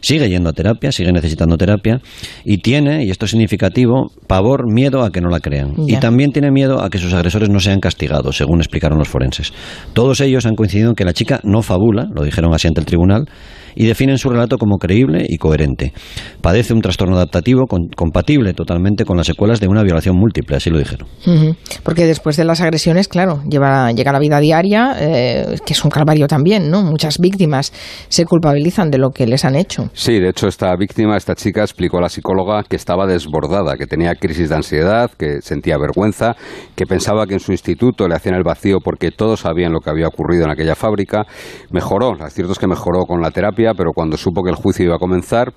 sigue 0.01 0.29
yendo 0.29 0.49
a 0.49 0.53
terapia, 0.53 0.91
sigue 0.91 1.11
necesitando 1.11 1.57
terapia 1.57 2.01
y 2.43 2.59
tiene, 2.59 3.05
y 3.05 3.09
esto 3.09 3.25
es 3.25 3.31
significativo, 3.31 4.11
pavor, 4.27 4.71
miedo 4.71 5.03
a 5.03 5.11
que 5.11 5.21
no 5.21 5.29
la 5.29 5.39
crean. 5.39 5.73
Y 5.87 5.97
también 5.97 6.31
tiene 6.31 6.51
miedo 6.51 6.81
a 6.81 6.89
que 6.89 6.97
sus 6.97 7.13
agresores 7.13 7.49
no 7.49 7.59
sean 7.59 7.79
castigados, 7.79 8.37
según 8.37 8.59
explicaron 8.59 8.97
los 8.97 9.07
forenses. 9.07 9.53
Todos 9.93 10.21
ellos 10.21 10.45
han 10.45 10.55
coincidido 10.55 10.89
en 10.89 10.95
que 10.95 11.05
la 11.05 11.13
chica 11.13 11.39
no 11.43 11.61
fabula, 11.61 12.07
lo 12.13 12.23
dijeron 12.23 12.53
así 12.53 12.67
ante 12.67 12.81
el 12.81 12.85
tribunal, 12.85 13.25
y 13.77 13.85
definen 13.85 14.17
su 14.17 14.29
relato 14.29 14.57
como 14.57 14.77
creíble 14.77 15.25
y 15.27 15.37
coherente. 15.37 15.93
Padece 16.41 16.73
un 16.73 16.81
trastorno 16.81 17.15
adaptativo 17.15 17.65
compatible 17.95 18.53
totalmente 18.53 19.05
con 19.05 19.17
las 19.17 19.27
secuelas 19.27 19.59
de 19.59 19.67
una 19.67 19.83
violación 19.83 20.17
múltiple, 20.17 20.57
así 20.57 20.69
lo 20.71 20.79
dijeron. 20.79 21.07
Porque 21.83 22.05
después 22.05 22.37
de 22.37 22.45
las 22.45 22.59
agresiones, 22.61 23.07
claro, 23.07 23.41
lleva, 23.47 23.91
llega 23.91 24.11
la 24.11 24.19
vida 24.19 24.39
diaria, 24.39 24.95
eh, 24.99 25.57
que 25.65 25.73
es 25.73 25.83
un 25.83 25.91
calvario 25.91 26.27
también, 26.27 26.71
¿no? 26.71 26.81
Muchas 26.81 27.19
víctimas 27.19 27.71
se 28.09 28.25
culpabilizan 28.25 28.89
de 28.89 28.97
lo 28.97 29.11
que 29.11 29.27
les 29.27 29.45
han 29.45 29.55
hecho. 29.55 29.89
Sí, 29.93 30.19
de 30.19 30.29
hecho 30.29 30.47
esta 30.47 30.75
víctima, 30.75 31.15
esta 31.15 31.35
chica, 31.35 31.61
explicó 31.61 31.99
a 31.99 32.01
la 32.01 32.09
psicóloga 32.09 32.63
que 32.63 32.75
estaba 32.75 33.05
desbordada, 33.05 33.77
que 33.77 33.85
tenía 33.85 34.15
crisis 34.15 34.49
de 34.49 34.55
ansiedad, 34.55 35.11
que 35.17 35.41
sentía 35.41 35.77
vergüenza, 35.77 36.35
que 36.75 36.85
pensaba 36.87 37.27
que 37.27 37.35
en 37.35 37.39
su 37.39 37.51
instituto 37.51 38.07
le 38.07 38.15
hacían 38.15 38.35
el 38.35 38.43
vacío 38.43 38.79
porque 38.83 39.11
todos 39.11 39.41
sabían 39.41 39.71
lo 39.71 39.81
que 39.81 39.91
había 39.91 40.07
ocurrido 40.07 40.45
en 40.45 40.51
aquella 40.51 40.75
fábrica. 40.75 41.25
Mejoró, 41.71 42.15
lo 42.15 42.29
cierto 42.29 42.53
es 42.53 42.59
que 42.59 42.67
mejoró 42.67 43.05
con 43.05 43.21
la 43.21 43.31
terapia, 43.31 43.66
pero 43.75 43.91
cuando 43.93 44.17
supo 44.17 44.43
que 44.43 44.49
el 44.49 44.55
juicio 44.55 44.85
iba 44.85 44.95
a 44.95 44.99
comenzar, 44.99 45.53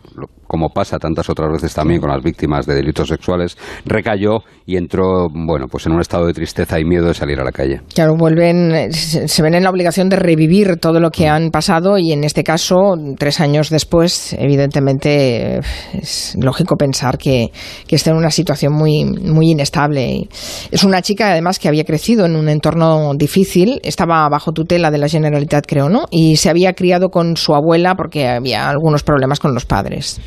como 0.46 0.70
pasa 0.70 0.98
tantas 0.98 1.30
otras 1.30 1.52
veces 1.52 1.72
también 1.74 2.00
con 2.00 2.10
las 2.10 2.22
víctimas 2.22 2.66
de 2.66 2.74
delitos 2.74 3.08
sexuales, 3.08 3.56
recayó 3.84 4.38
y 4.66 4.76
entró, 4.76 5.28
bueno, 5.32 5.66
pues 5.70 5.86
en 5.86 5.92
un 5.92 6.00
estado 6.00 6.26
de 6.26 6.32
tristeza 6.32 6.80
y 6.80 6.84
miedo 6.84 7.06
de 7.06 7.14
salir 7.14 7.38
a 7.38 7.44
la 7.44 7.52
calle. 7.52 7.82
Claro, 7.94 8.16
vuelven, 8.16 8.92
se 8.92 9.42
ven 9.42 9.54
en 9.54 9.62
la 9.62 9.70
obligación 9.70 10.08
de 10.08 10.16
revivir 10.16 10.76
todo 10.76 10.98
lo 10.98 11.10
que 11.10 11.28
han 11.28 11.50
pasado 11.50 11.98
y 11.98 12.12
en 12.12 12.24
este 12.24 12.42
caso, 12.42 12.94
tres 13.16 13.40
años 13.40 13.70
después, 13.70 14.34
evidentemente 14.38 15.60
es 15.92 16.36
lógico 16.40 16.76
pensar 16.76 17.16
que, 17.16 17.52
que 17.86 17.96
está 17.96 18.10
en 18.10 18.16
una 18.16 18.30
situación 18.30 18.72
muy, 18.72 19.04
muy 19.04 19.50
inestable. 19.50 20.28
Es 20.70 20.84
una 20.84 21.02
chica, 21.02 21.30
además, 21.30 21.58
que 21.58 21.68
había 21.68 21.84
crecido 21.84 22.26
en 22.26 22.36
un 22.36 22.48
entorno 22.48 23.12
difícil, 23.14 23.80
estaba 23.84 24.28
bajo 24.28 24.52
tutela 24.52 24.90
de 24.90 24.98
la 24.98 25.08
Generalitat, 25.08 25.64
creo, 25.66 25.88
¿no? 25.88 26.06
Y 26.10 26.36
se 26.36 26.50
había 26.50 26.72
criado 26.72 27.10
con 27.10 27.36
su 27.36 27.54
abuela 27.54 27.94
porque 28.00 28.26
había 28.26 28.66
algunos 28.66 29.02
problemas 29.02 29.38
con 29.38 29.52
los 29.52 29.66
padres. 29.66 30.18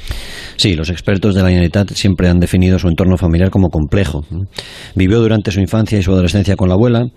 Sí, 0.58 0.76
los 0.76 0.92
expertos 0.92 1.34
de 1.34 1.42
la 1.42 1.48
Generalitat 1.48 1.90
siempre 1.94 2.30
han 2.30 2.38
definido 2.38 2.78
su 2.78 2.88
entorno 2.88 3.18
familiar 3.18 3.50
como 3.50 3.70
complejo. 3.70 4.24
Vivió 4.94 5.20
durante 5.20 5.50
su 5.50 5.60
infancia 5.60 5.98
y 5.98 6.04
su 6.04 6.12
adolescencia 6.12 6.56
con 6.56 6.70
la 6.70 6.76
abuela. 6.76 7.08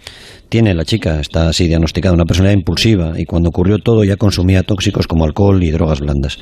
Tiene 0.49 0.73
la 0.73 0.87
chica, 0.87 1.21
está 1.21 1.49
así 1.49 1.69
diagnosticada, 1.69 2.15
una 2.15 2.25
personalidad 2.25 2.57
impulsiva 2.57 3.21
y 3.21 3.27
cuando 3.27 3.51
ocurrió 3.51 3.77
todo 3.77 4.03
ya 4.03 4.17
consumía 4.17 4.63
tóxicos 4.63 5.07
como 5.07 5.27
alcohol 5.27 5.63
y 5.63 5.71
drogas 5.71 6.01
blandas. 6.01 6.39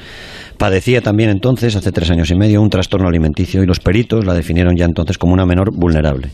Padecía 0.59 1.01
también 1.01 1.31
entonces, 1.31 1.75
hace 1.75 1.91
tres 1.91 2.09
años 2.13 2.31
y 2.31 2.37
medio, 2.37 2.63
un 2.63 2.71
trastorno 2.71 3.09
alimenticio 3.09 3.65
y 3.65 3.67
los 3.67 3.81
peritos 3.81 4.25
la 4.25 4.35
definieron 4.35 4.77
ya 4.77 4.85
entonces 4.85 5.19
como 5.19 5.33
una 5.33 5.45
menor 5.45 5.71
vulnerable. 5.75 6.29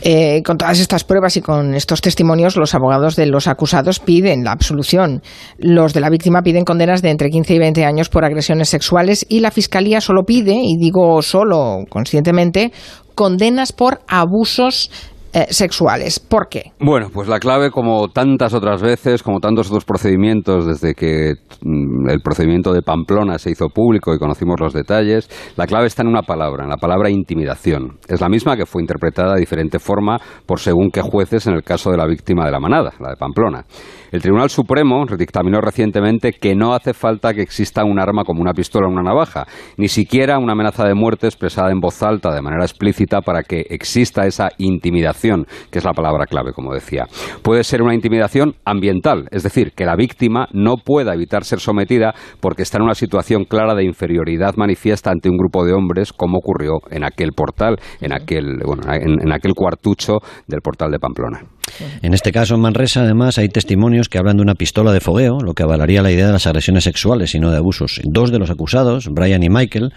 Eh, 0.00 0.42
con 0.44 0.58
todas 0.58 0.78
estas 0.78 1.02
pruebas 1.02 1.36
y 1.36 1.40
con 1.40 1.74
estos 1.74 2.00
testimonios, 2.00 2.56
los 2.56 2.74
abogados 2.74 3.16
de 3.16 3.26
los 3.26 3.48
acusados 3.48 3.98
piden 3.98 4.44
la 4.44 4.52
absolución. 4.52 5.22
Los 5.58 5.92
de 5.92 6.00
la 6.00 6.10
víctima 6.10 6.42
piden 6.42 6.64
condenas 6.64 7.02
de 7.02 7.10
entre 7.10 7.30
15 7.30 7.54
y 7.54 7.58
20 7.58 7.84
años 7.84 8.08
por 8.08 8.24
agresiones 8.24 8.68
sexuales 8.68 9.26
y 9.28 9.40
la 9.40 9.50
Fiscalía 9.50 10.00
solo 10.00 10.22
pide, 10.22 10.54
y 10.54 10.76
digo 10.78 11.20
solo 11.22 11.84
conscientemente, 11.88 12.72
condenas 13.16 13.72
por 13.72 14.00
abusos 14.06 14.90
eh, 15.32 15.46
sexuales. 15.50 16.18
¿Por 16.20 16.48
qué? 16.48 16.72
Bueno, 16.80 17.08
pues 17.12 17.28
la 17.28 17.38
clave, 17.38 17.70
como 17.70 18.08
tantas 18.08 18.54
otras 18.54 18.80
veces, 18.80 19.22
como 19.22 19.40
tantos 19.40 19.68
otros 19.68 19.84
procedimientos, 19.84 20.66
desde 20.66 20.94
que 20.94 21.34
mm, 21.62 22.08
el 22.08 22.20
procedimiento 22.20 22.72
de 22.72 22.82
Pamplona 22.82 23.38
se 23.38 23.50
hizo 23.50 23.68
público 23.68 24.14
y 24.14 24.18
conocimos 24.18 24.58
los 24.60 24.72
detalles, 24.72 25.28
la 25.56 25.66
clave 25.66 25.86
está 25.86 26.02
en 26.02 26.08
una 26.08 26.22
palabra, 26.22 26.64
en 26.64 26.70
la 26.70 26.76
palabra 26.76 27.10
intimidación. 27.10 27.98
Es 28.08 28.20
la 28.20 28.28
misma 28.28 28.56
que 28.56 28.66
fue 28.66 28.82
interpretada 28.82 29.34
de 29.34 29.40
diferente 29.40 29.78
forma 29.78 30.18
por 30.46 30.60
según 30.60 30.90
qué 30.90 31.02
jueces 31.02 31.46
en 31.46 31.54
el 31.54 31.62
caso 31.62 31.90
de 31.90 31.96
la 31.96 32.06
víctima 32.06 32.46
de 32.46 32.52
la 32.52 32.60
manada, 32.60 32.92
la 33.00 33.10
de 33.10 33.16
Pamplona. 33.16 33.64
El 34.10 34.22
Tribunal 34.22 34.48
Supremo 34.48 35.04
dictaminó 35.18 35.60
recientemente 35.60 36.32
que 36.32 36.54
no 36.54 36.72
hace 36.72 36.94
falta 36.94 37.34
que 37.34 37.42
exista 37.42 37.84
un 37.84 37.98
arma 37.98 38.24
como 38.24 38.40
una 38.40 38.54
pistola 38.54 38.86
o 38.86 38.90
una 38.90 39.02
navaja, 39.02 39.46
ni 39.76 39.88
siquiera 39.88 40.38
una 40.38 40.52
amenaza 40.52 40.86
de 40.86 40.94
muerte 40.94 41.26
expresada 41.26 41.70
en 41.70 41.80
voz 41.80 42.02
alta 42.02 42.34
de 42.34 42.40
manera 42.40 42.64
explícita 42.64 43.20
para 43.20 43.42
que 43.42 43.66
exista 43.68 44.26
esa 44.26 44.48
intimidación, 44.56 45.46
que 45.70 45.78
es 45.78 45.84
la 45.84 45.92
palabra 45.92 46.24
clave, 46.24 46.52
como 46.52 46.72
decía. 46.72 47.04
Puede 47.42 47.64
ser 47.64 47.82
una 47.82 47.94
intimidación 47.94 48.54
ambiental, 48.64 49.28
es 49.30 49.42
decir, 49.42 49.72
que 49.72 49.84
la 49.84 49.94
víctima 49.94 50.48
no 50.52 50.76
pueda 50.76 51.12
evitar 51.12 51.44
ser 51.44 51.60
sometida 51.60 52.14
porque 52.40 52.62
está 52.62 52.78
en 52.78 52.84
una 52.84 52.94
situación 52.94 53.44
clara 53.44 53.74
de 53.74 53.84
inferioridad 53.84 54.54
manifiesta 54.56 55.10
ante 55.10 55.28
un 55.28 55.36
grupo 55.36 55.66
de 55.66 55.74
hombres, 55.74 56.14
como 56.14 56.38
ocurrió 56.38 56.78
en 56.90 57.04
aquel 57.04 57.32
portal, 57.32 57.76
en 58.00 58.14
aquel, 58.14 58.58
bueno, 58.64 58.82
en 58.90 59.32
aquel 59.32 59.52
cuartucho 59.54 60.18
del 60.46 60.62
portal 60.62 60.90
de 60.90 60.98
Pamplona. 60.98 61.57
En 62.02 62.14
este 62.14 62.32
caso, 62.32 62.54
en 62.54 62.60
Manresa, 62.60 63.02
además, 63.02 63.38
hay 63.38 63.48
testimonios 63.48 64.08
que 64.08 64.18
hablan 64.18 64.36
de 64.36 64.42
una 64.42 64.54
pistola 64.54 64.92
de 64.92 65.00
fogueo, 65.00 65.38
lo 65.40 65.54
que 65.54 65.62
avalaría 65.62 66.02
la 66.02 66.10
idea 66.10 66.26
de 66.26 66.32
las 66.32 66.46
agresiones 66.46 66.84
sexuales 66.84 67.34
y 67.34 67.40
no 67.40 67.50
de 67.50 67.56
abusos. 67.56 68.00
Dos 68.04 68.30
de 68.30 68.38
los 68.38 68.50
acusados, 68.50 69.08
Brian 69.10 69.42
y 69.42 69.48
Michael, 69.48 69.90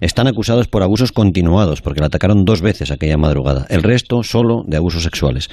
están 0.00 0.26
acusados 0.26 0.66
por 0.66 0.82
abusos 0.82 1.12
continuados, 1.12 1.80
porque 1.80 2.00
la 2.00 2.06
atacaron 2.06 2.44
dos 2.44 2.60
veces 2.60 2.90
aquella 2.90 3.16
madrugada. 3.16 3.66
El 3.70 3.82
resto 3.82 4.22
solo 4.24 4.62
de 4.66 4.76
abusos 4.76 5.04
sexuales. 5.04 5.48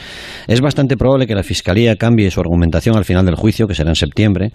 Es 0.47 0.59
bastante 0.59 0.97
probable 0.97 1.27
que 1.27 1.35
la 1.35 1.43
Fiscalía 1.43 1.95
cambie 1.95 2.31
su 2.31 2.39
argumentación 2.39 2.97
al 2.97 3.05
final 3.05 3.25
del 3.25 3.35
juicio, 3.35 3.67
que 3.67 3.75
será 3.75 3.89
en 3.89 3.95
septiembre, 3.95 4.51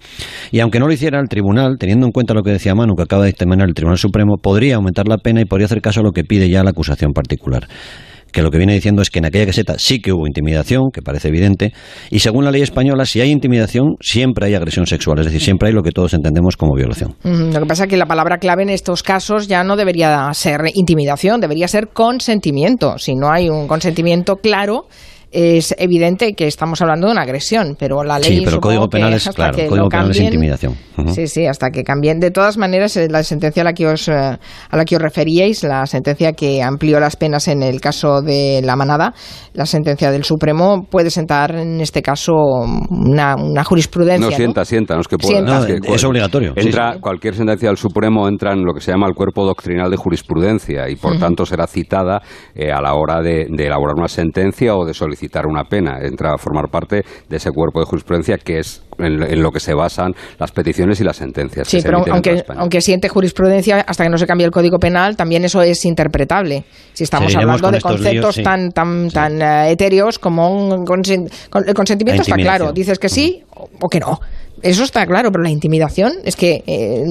y 0.51 0.59
aunque 0.59 0.79
no 0.79 0.87
lo 0.87 0.93
hiciera 0.93 1.19
el 1.21 1.29
tribunal, 1.29 1.77
teniendo 1.79 2.05
en 2.05 2.11
cuenta 2.11 2.33
lo 2.33 2.43
que 2.43 2.51
decía 2.51 2.75
Manu, 2.75 2.95
que 2.95 3.03
acaba 3.03 3.23
de 3.23 3.27
dictaminar 3.27 3.69
el 3.69 3.73
Tribunal 3.73 3.97
Supremo, 3.97 4.35
podría 4.41 4.75
aumentar 4.75 5.07
la 5.07 5.17
pena 5.17 5.41
y 5.41 5.45
podría 5.45 5.65
hacer 5.65 5.81
caso 5.81 6.01
a 6.01 6.03
lo 6.03 6.11
que 6.11 6.23
pide 6.25 6.49
ya 6.49 6.63
la 6.63 6.71
acusación 6.71 7.13
particular 7.13 7.67
que 8.35 8.41
lo 8.41 8.51
que 8.51 8.57
viene 8.57 8.73
diciendo 8.73 9.01
es 9.01 9.09
que 9.09 9.19
en 9.19 9.25
aquella 9.25 9.45
caseta 9.45 9.75
sí 9.77 10.01
que 10.01 10.11
hubo 10.11 10.27
intimidación, 10.27 10.91
que 10.91 11.01
parece 11.01 11.29
evidente, 11.29 11.71
y 12.11 12.19
según 12.19 12.43
la 12.43 12.51
ley 12.51 12.61
española, 12.61 13.05
si 13.05 13.21
hay 13.21 13.31
intimidación, 13.31 13.95
siempre 14.01 14.47
hay 14.47 14.55
agresión 14.55 14.85
sexual, 14.85 15.19
es 15.19 15.27
decir, 15.27 15.39
siempre 15.39 15.69
hay 15.69 15.73
lo 15.73 15.81
que 15.81 15.91
todos 15.91 16.13
entendemos 16.13 16.57
como 16.57 16.75
violación. 16.75 17.15
Lo 17.23 17.59
que 17.61 17.65
pasa 17.65 17.85
es 17.85 17.89
que 17.89 17.95
la 17.95 18.07
palabra 18.07 18.37
clave 18.37 18.63
en 18.63 18.71
estos 18.71 19.03
casos 19.03 19.47
ya 19.47 19.63
no 19.63 19.77
debería 19.77 20.29
ser 20.33 20.63
intimidación, 20.73 21.39
debería 21.39 21.69
ser 21.69 21.87
consentimiento. 21.93 22.97
Si 22.97 23.15
no 23.15 23.31
hay 23.31 23.47
un 23.47 23.69
consentimiento 23.69 24.35
claro, 24.35 24.87
es 25.35 25.75
evidente 25.77 26.33
que 26.33 26.47
estamos 26.47 26.81
hablando 26.81 27.07
de 27.07 27.11
una 27.11 27.23
agresión, 27.23 27.75
pero 27.77 28.05
la 28.05 28.19
ley. 28.19 28.37
Sí, 28.37 28.41
pero 28.45 28.55
el 28.55 28.61
Código 28.61 28.87
Penal 28.87 29.13
es, 29.13 29.27
claro, 29.35 29.57
el 29.57 29.67
Código 29.67 29.89
Penal 29.89 30.11
es 30.11 30.19
intimidación. 30.21 30.75
Sí, 31.13 31.27
sí, 31.27 31.45
hasta 31.45 31.71
que 31.71 31.83
cambien. 31.83 32.19
De 32.19 32.31
todas 32.31 32.57
maneras, 32.57 32.97
la 33.09 33.21
sentencia 33.21 33.61
a 33.61 33.65
la, 33.65 33.73
que 33.73 33.85
os, 33.85 34.07
eh, 34.07 34.13
a 34.13 34.77
la 34.77 34.85
que 34.85 34.95
os 34.95 35.01
referíais, 35.01 35.61
la 35.65 35.85
sentencia 35.87 36.31
que 36.31 36.63
amplió 36.63 37.01
las 37.01 37.17
penas 37.17 37.49
en 37.49 37.63
el 37.63 37.81
caso 37.81 38.21
de 38.21 38.61
la 38.63 38.77
manada, 38.77 39.13
la 39.53 39.65
sentencia 39.65 40.09
del 40.09 40.23
Supremo, 40.23 40.87
puede 40.89 41.09
sentar 41.09 41.53
en 41.53 41.81
este 41.81 42.01
caso 42.01 42.33
una, 42.89 43.35
jurisprudencia. 43.65 44.29
No, 44.29 44.33
sienta, 44.33 44.63
sienta, 44.63 44.95
no 44.95 45.01
es 45.01 45.07
que 45.09 45.17
pueda. 45.17 45.67
es, 45.67 46.03
obligatorio. 46.05 46.53
Entra, 46.55 46.97
Cualquier 47.01 47.35
sentencia 47.35 47.67
del 47.67 47.77
Supremo 47.77 48.29
entra 48.29 48.53
en 48.53 48.63
lo 48.63 48.73
que 48.73 48.79
se 48.79 48.91
llama 48.91 49.07
el 49.07 49.15
cuerpo 49.15 49.45
doctrinal 49.45 49.91
de 49.91 49.97
jurisprudencia 49.97 50.89
y, 50.89 50.95
por 50.95 51.19
tanto, 51.19 51.45
será 51.45 51.67
citada 51.67 52.21
eh, 52.53 52.71
a 52.71 52.81
la 52.81 52.93
hora 52.93 53.21
de, 53.21 53.47
de 53.49 53.65
elaborar 53.65 53.95
una 53.97 54.07
sentencia 54.07 54.75
o 54.75 54.85
de 54.85 54.93
solicitar 54.93 55.24
una 55.45 55.63
pena, 55.63 55.99
entra 56.01 56.33
a 56.33 56.37
formar 56.37 56.69
parte 56.69 57.03
de 57.29 57.37
ese 57.37 57.51
cuerpo 57.51 57.79
de 57.79 57.85
jurisprudencia 57.85 58.37
que 58.37 58.59
es 58.59 58.83
en, 58.97 59.41
lo 59.41 59.51
que 59.51 59.59
se 59.59 59.73
basan 59.73 60.13
las 60.39 60.51
peticiones 60.51 60.99
y 61.01 61.03
las 61.03 61.17
sentencias. 61.17 61.67
Sí, 61.67 61.79
pero 61.83 62.03
aunque, 62.09 62.43
aunque 62.55 62.81
siente 62.81 63.09
jurisprudencia, 63.09 63.81
hasta 63.81 64.03
que 64.03 64.09
no 64.09 64.17
se 64.17 64.25
cambie 64.25 64.45
el 64.45 64.51
Código 64.51 64.79
Penal, 64.79 65.15
también 65.17 65.43
eso 65.43 65.61
es 65.61 65.83
interpretable. 65.85 66.63
Si 66.93 67.03
estamos 67.03 67.35
hablando 67.35 67.71
de 67.71 67.81
conceptos 67.81 68.41
tan, 68.41 68.71
tan, 68.71 69.09
tan 69.09 69.41
eh, 69.41 69.71
etéreos 69.71 70.19
como 70.19 70.49
un 70.49 70.85
el 71.65 71.73
consentimiento 71.73 72.21
está 72.21 72.35
claro, 72.35 72.71
dices 72.71 72.99
que 72.99 73.09
sí 73.09 73.43
o 73.51 73.89
que 73.89 73.99
no. 73.99 74.19
Eso 74.61 74.83
está 74.83 75.05
claro, 75.05 75.31
pero 75.31 75.43
la 75.43 75.49
intimidación 75.49 76.13
es 76.23 76.35
que 76.35 76.63
eh, 76.65 77.03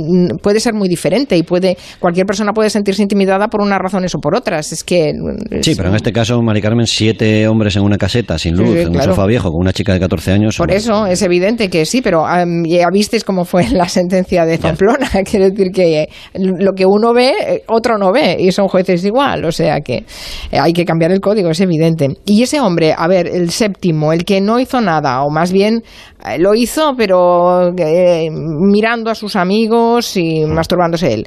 puede 0.43 0.61
ser 0.61 0.75
muy 0.75 0.89
diferente 0.89 1.37
y 1.37 1.43
puede 1.43 1.77
cualquier 2.01 2.27
persona 2.27 2.53
puede 2.53 2.71
sentirse 2.71 3.03
intimidada 3.03 3.49
por 3.49 3.61
unas 3.61 3.79
razones 3.79 4.15
o 4.15 4.19
por 4.19 4.35
otras. 4.35 4.73
Es 4.73 4.83
que 4.83 5.13
sí, 5.61 5.75
pero 5.77 5.91
en 5.91 5.97
este 5.97 6.13
caso, 6.13 6.41
Mari 6.43 6.61
Carmen, 6.61 6.87
siete 6.87 7.47
hombres 7.47 7.77
en 7.77 7.83
una 7.83 7.99
caseta 7.99 8.39
sin 8.39 8.57
luz, 8.57 8.77
en 8.77 8.89
un 8.89 9.03
sofá 9.03 9.27
viejo 9.27 9.51
con 9.51 9.61
una 9.61 9.73
chica 9.73 9.93
de 9.93 10.01
14 10.01 10.33
años. 10.33 10.57
Por 10.57 10.71
eso 10.71 11.07
es 11.07 11.23
evidente 11.23 11.69
que 11.69 11.85
sí, 11.85 12.01
pero 12.03 12.25
ya 12.67 12.89
visteis 12.91 13.25
cómo 13.25 13.45
fue 13.45 13.69
la 13.73 13.89
sentencia 13.89 14.45
de 14.45 14.59
Pamplona. 14.59 15.11
Quiere 15.25 15.51
decir 15.51 15.71
que 15.73 16.09
lo 16.35 16.73
que 16.73 16.87
uno 16.87 17.13
ve, 17.13 17.33
eh, 17.47 17.63
otro 17.69 17.99
no 17.99 18.13
ve 18.13 18.37
y 18.39 18.53
son 18.53 18.69
jueces 18.69 19.05
igual. 19.05 19.45
O 19.45 19.53
sea 19.53 19.81
que 19.81 20.05
eh, 20.51 20.59
hay 20.59 20.73
que 20.73 20.85
cambiar 20.85 21.13
el 21.13 21.21
código, 21.21 21.51
es 21.51 21.61
evidente. 21.61 22.09
Y 22.25 22.43
ese 22.43 22.61
hombre, 22.61 22.95
a 22.97 23.07
ver, 23.07 23.27
el 23.27 23.51
séptimo, 23.51 24.13
el 24.13 24.25
que 24.25 24.41
no 24.41 24.59
hizo 24.59 24.81
nada, 24.81 25.23
o 25.23 25.31
más 25.31 25.53
bien 25.53 25.83
lo 26.39 26.55
hizo, 26.55 26.95
pero 26.97 27.34
eh, 27.77 28.29
mirando 28.31 29.11
a 29.11 29.15
sus 29.15 29.37
amigos 29.37 30.17
y 30.17 30.45
masturbándose 30.45 31.15
él. 31.15 31.27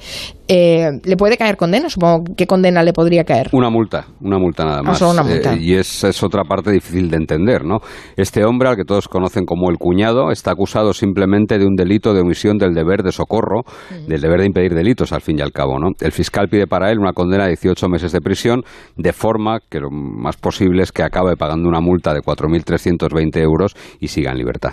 Eh, 0.50 0.92
¿Le 1.04 1.18
puede 1.18 1.38
caer 1.38 1.58
condena? 1.58 1.90
Supongo. 1.90 2.24
¿Qué 2.38 2.48
condena 2.48 2.82
le 2.82 2.94
podría 2.94 3.26
caer? 3.26 3.50
Una 3.52 3.70
multa, 3.70 4.08
una 4.22 4.40
multa 4.40 4.64
nada 4.64 4.80
ah, 4.80 4.84
más. 4.84 5.02
Eh, 5.02 5.58
y 5.60 5.74
esa 5.74 6.08
es 6.08 6.24
otra 6.24 6.44
parte 6.44 6.72
difícil 6.72 7.10
de 7.10 7.18
entender, 7.18 7.66
¿no? 7.66 7.80
Este 8.16 8.46
hombre, 8.46 8.70
al 8.70 8.78
que 8.78 8.86
todos 8.86 9.10
conocen 9.10 9.46
como 9.46 9.70
el 9.70 9.78
cuñado, 9.78 10.32
está 10.32 10.52
acusado 10.52 10.94
simplemente 10.94 11.58
de 11.58 11.66
un 11.66 11.76
delito 11.76 12.14
de 12.14 12.22
omisión 12.22 12.58
del 12.58 12.74
deber 12.74 13.04
de 13.04 13.12
socorro, 13.12 13.64
del 14.08 14.22
deber 14.22 14.40
de 14.40 14.46
impedir 14.46 14.74
delitos, 14.74 15.12
al 15.12 15.22
fin 15.22 15.38
y 15.40 15.42
al 15.42 15.52
cabo, 15.52 15.80
¿no? 15.80 15.90
El 16.00 16.14
fiscal 16.14 16.48
pide 16.48 16.66
para 16.66 16.92
él 16.92 17.00
una 17.00 17.12
condena 17.12 17.44
de 17.44 17.50
18 17.50 17.90
meses 17.90 18.14
de 18.14 18.22
prisión, 18.22 18.64
de 18.96 19.12
forma 19.12 19.60
que 19.70 19.80
lo 19.80 19.90
más 19.90 20.38
posible 20.38 20.84
es 20.84 20.92
que 20.94 21.04
acabe 21.04 21.36
pagando 21.36 21.68
una 21.68 21.82
multa 21.82 22.14
de 22.14 22.22
4.320 22.22 23.38
euros 23.42 23.76
y 24.00 24.08
siga 24.08 24.32
en 24.32 24.38
libertad. 24.38 24.72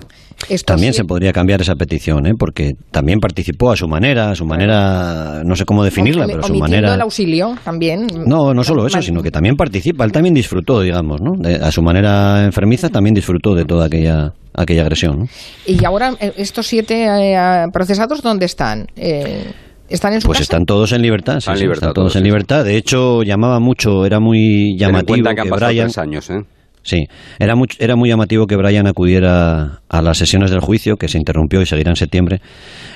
También 0.67 0.93
se 0.93 1.05
podría 1.05 1.24
gustaría 1.25 1.33
cambiar 1.33 1.61
esa 1.61 1.75
petición, 1.75 2.27
¿eh? 2.27 2.33
porque 2.39 2.73
también 2.91 3.19
participó 3.19 3.73
a 3.73 3.77
su 3.77 3.89
manera, 3.89 4.31
a 4.31 4.35
su 4.35 4.45
manera, 4.45 5.43
no 5.45 5.57
sé 5.57 5.65
cómo 5.65 5.83
definirla, 5.83 6.27
pero 6.27 6.41
a 6.41 6.43
su 6.43 6.55
manera. 6.55 6.95
el 6.95 7.01
auxilio 7.01 7.55
también. 7.65 8.07
No, 8.27 8.53
no 8.53 8.63
solo 8.63 8.87
eso, 8.87 9.01
sino 9.01 9.23
que 9.23 9.31
también 9.31 9.57
participa, 9.57 10.05
él 10.05 10.13
también 10.13 10.35
disfrutó, 10.35 10.81
digamos, 10.81 11.21
¿no? 11.21 11.33
a 11.63 11.71
su 11.71 11.83
manera 11.83 12.45
enfermiza 12.45 12.89
también 12.91 13.15
disfrutó 13.15 13.55
de 13.55 13.65
toda 13.65 13.87
aquella 13.87 14.33
aquella 14.57 14.83
agresión. 14.83 15.21
¿no? 15.21 15.27
Y 15.67 15.85
ahora, 15.85 16.13
eh, 16.21 16.33
estos 16.37 16.67
siete 16.67 17.07
eh, 17.07 17.37
procesados, 17.73 18.23
¿dónde 18.23 18.47
están? 18.47 18.87
Eh, 18.97 19.53
¿Están 19.89 20.15
en 20.15 20.21
su 20.21 20.27
Pues 20.27 20.39
casa? 20.39 20.45
están 20.45 20.65
todos 20.65 20.93
en 20.93 21.03
libertad, 21.03 21.41
sí, 21.41 21.51
en 21.51 21.59
libertad 21.59 21.91
están 21.91 21.95
todos 21.95 22.13
todos, 22.13 22.17
en 22.17 22.25
libertad. 22.25 22.65
De 22.65 22.77
hecho, 22.77 23.23
llamaba 23.23 23.61
mucho, 23.61 24.07
era 24.07 24.21
muy 24.21 24.39
Ten 24.39 24.73
en 24.73 24.79
llamativo 24.79 25.15
cuenta 25.15 25.35
que 25.35 25.41
han 25.41 25.49
pasado 25.49 25.71
Brian... 25.71 25.87
tres 25.87 25.99
años, 25.99 26.31
¿eh? 26.31 26.41
Sí, 26.85 27.09
era 27.39 27.57
muy, 27.57 27.67
era 27.79 27.97
muy 27.97 28.11
llamativo 28.11 28.47
que 28.47 28.57
Brian 28.57 28.87
acudiera 28.87 29.81
a 29.89 30.03
las 30.03 30.19
sesiones 30.19 30.51
del 30.51 30.61
juicio, 30.61 30.97
que 30.97 31.09
se 31.09 31.17
interrumpió 31.17 31.63
y 31.63 31.67
seguirá 31.67 31.91
en 31.91 31.97
septiembre. 31.97 32.43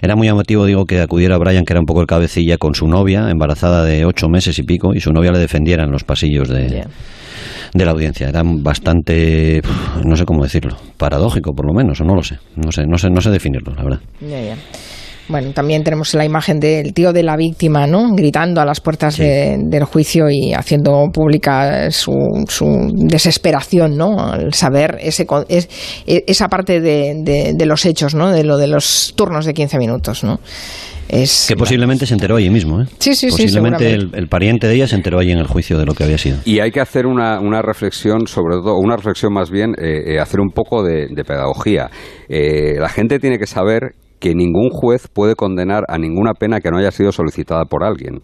Era 0.02 0.14
muy 0.14 0.26
llamativo, 0.26 0.66
digo, 0.66 0.84
que 0.84 1.00
acudiera 1.00 1.38
Brian, 1.38 1.64
que 1.64 1.72
era 1.72 1.80
un 1.80 1.86
poco 1.86 2.02
el 2.02 2.06
cabecilla, 2.06 2.58
con 2.58 2.74
su 2.74 2.86
novia, 2.86 3.30
embarazada 3.30 3.84
de 3.84 4.04
ocho 4.04 4.28
meses 4.28 4.58
y 4.58 4.62
pico, 4.62 4.92
y 4.94 5.00
su 5.00 5.10
novia 5.10 5.32
le 5.32 5.38
defendiera 5.38 5.84
en 5.84 5.90
los 5.90 6.04
pasillos 6.04 6.50
de, 6.50 6.84
la 7.72 7.90
audiencia. 7.90 8.28
Era 8.28 8.42
bastante, 8.44 9.62
no 10.04 10.16
sé 10.16 10.26
cómo 10.26 10.42
decirlo, 10.42 10.76
paradójico 10.98 11.54
por 11.54 11.66
lo 11.66 11.72
menos, 11.72 11.98
o 12.02 12.04
no 12.04 12.14
lo 12.14 12.22
sé. 12.22 12.36
No 12.56 12.70
sé, 12.70 12.84
no 12.86 12.98
sé, 12.98 13.08
no 13.08 13.22
sé 13.22 13.30
definirlo, 13.30 13.74
la 13.74 13.84
verdad. 13.84 14.00
Ya, 14.20 14.40
ya. 14.42 14.56
Bueno, 15.28 15.52
también 15.52 15.84
tenemos 15.84 16.14
la 16.14 16.24
imagen 16.24 16.58
del 16.58 16.94
tío 16.94 17.12
de 17.12 17.22
la 17.22 17.36
víctima, 17.36 17.86
¿no? 17.86 18.14
Gritando 18.14 18.60
a 18.60 18.64
las 18.64 18.80
puertas 18.80 19.18
de- 19.18 19.58
del 19.62 19.84
juicio 19.84 20.30
y 20.30 20.54
haciendo 20.54 21.04
pública 21.12 21.90
su, 21.90 22.12
su 22.48 22.64
desesperación, 22.94 23.96
¿no? 23.96 24.18
Al 24.18 24.54
saber 24.54 24.96
ese, 25.00 25.26
con- 25.26 25.44
es- 25.48 25.68
e- 26.06 26.24
esa 26.26 26.48
parte 26.48 26.80
de, 26.80 27.14
de- 27.22 27.52
de 27.54 27.66
los 27.66 27.84
hechos, 27.84 28.14
¿no? 28.14 28.30
De 28.32 28.42
lo 28.44 28.56
de 28.56 28.68
los 28.68 29.12
turnos 29.16 29.44
de 29.44 29.52
15 29.52 29.78
minutos, 29.78 30.24
¿no? 30.24 30.40
Es, 31.10 31.46
Que 31.48 31.56
posiblemente 31.56 32.04
se 32.06 32.12
enteró 32.14 32.36
allí 32.36 32.50
mismo, 32.50 32.82
¿eh? 32.82 32.86
Sí, 32.98 33.14
sí, 33.14 33.30
sí, 33.30 33.42
Posiblemente 33.44 33.84
el, 33.86 33.90
seguramente. 33.92 34.18
el 34.18 34.28
pariente 34.28 34.66
de 34.66 34.74
ella 34.74 34.86
se 34.86 34.94
enteró 34.94 35.18
allí 35.18 35.32
en 35.32 35.38
el 35.38 35.46
juicio 35.46 35.78
de 35.78 35.86
lo 35.86 35.94
que 35.94 36.04
había 36.04 36.18
sido. 36.18 36.36
Y 36.44 36.60
hay 36.60 36.70
que 36.70 36.80
hacer 36.80 37.06
una, 37.06 37.40
una 37.40 37.62
reflexión, 37.62 38.26
sobre 38.26 38.56
todo, 38.56 38.76
una 38.78 38.96
reflexión 38.96 39.32
más 39.32 39.50
bien, 39.50 39.70
eh, 39.78 40.14
eh, 40.16 40.20
hacer 40.20 40.40
un 40.40 40.50
poco 40.50 40.82
de, 40.82 41.06
de 41.10 41.24
pedagogía. 41.24 41.90
Eh, 42.28 42.74
la 42.78 42.90
gente 42.90 43.18
tiene 43.18 43.38
que 43.38 43.46
saber 43.46 43.94
que 44.20 44.34
ningún 44.34 44.70
juez 44.70 45.08
puede 45.08 45.34
condenar 45.34 45.84
a 45.88 45.98
ninguna 45.98 46.34
pena 46.34 46.60
que 46.60 46.70
no 46.70 46.78
haya 46.78 46.90
sido 46.90 47.12
solicitada 47.12 47.64
por 47.64 47.84
alguien. 47.84 48.22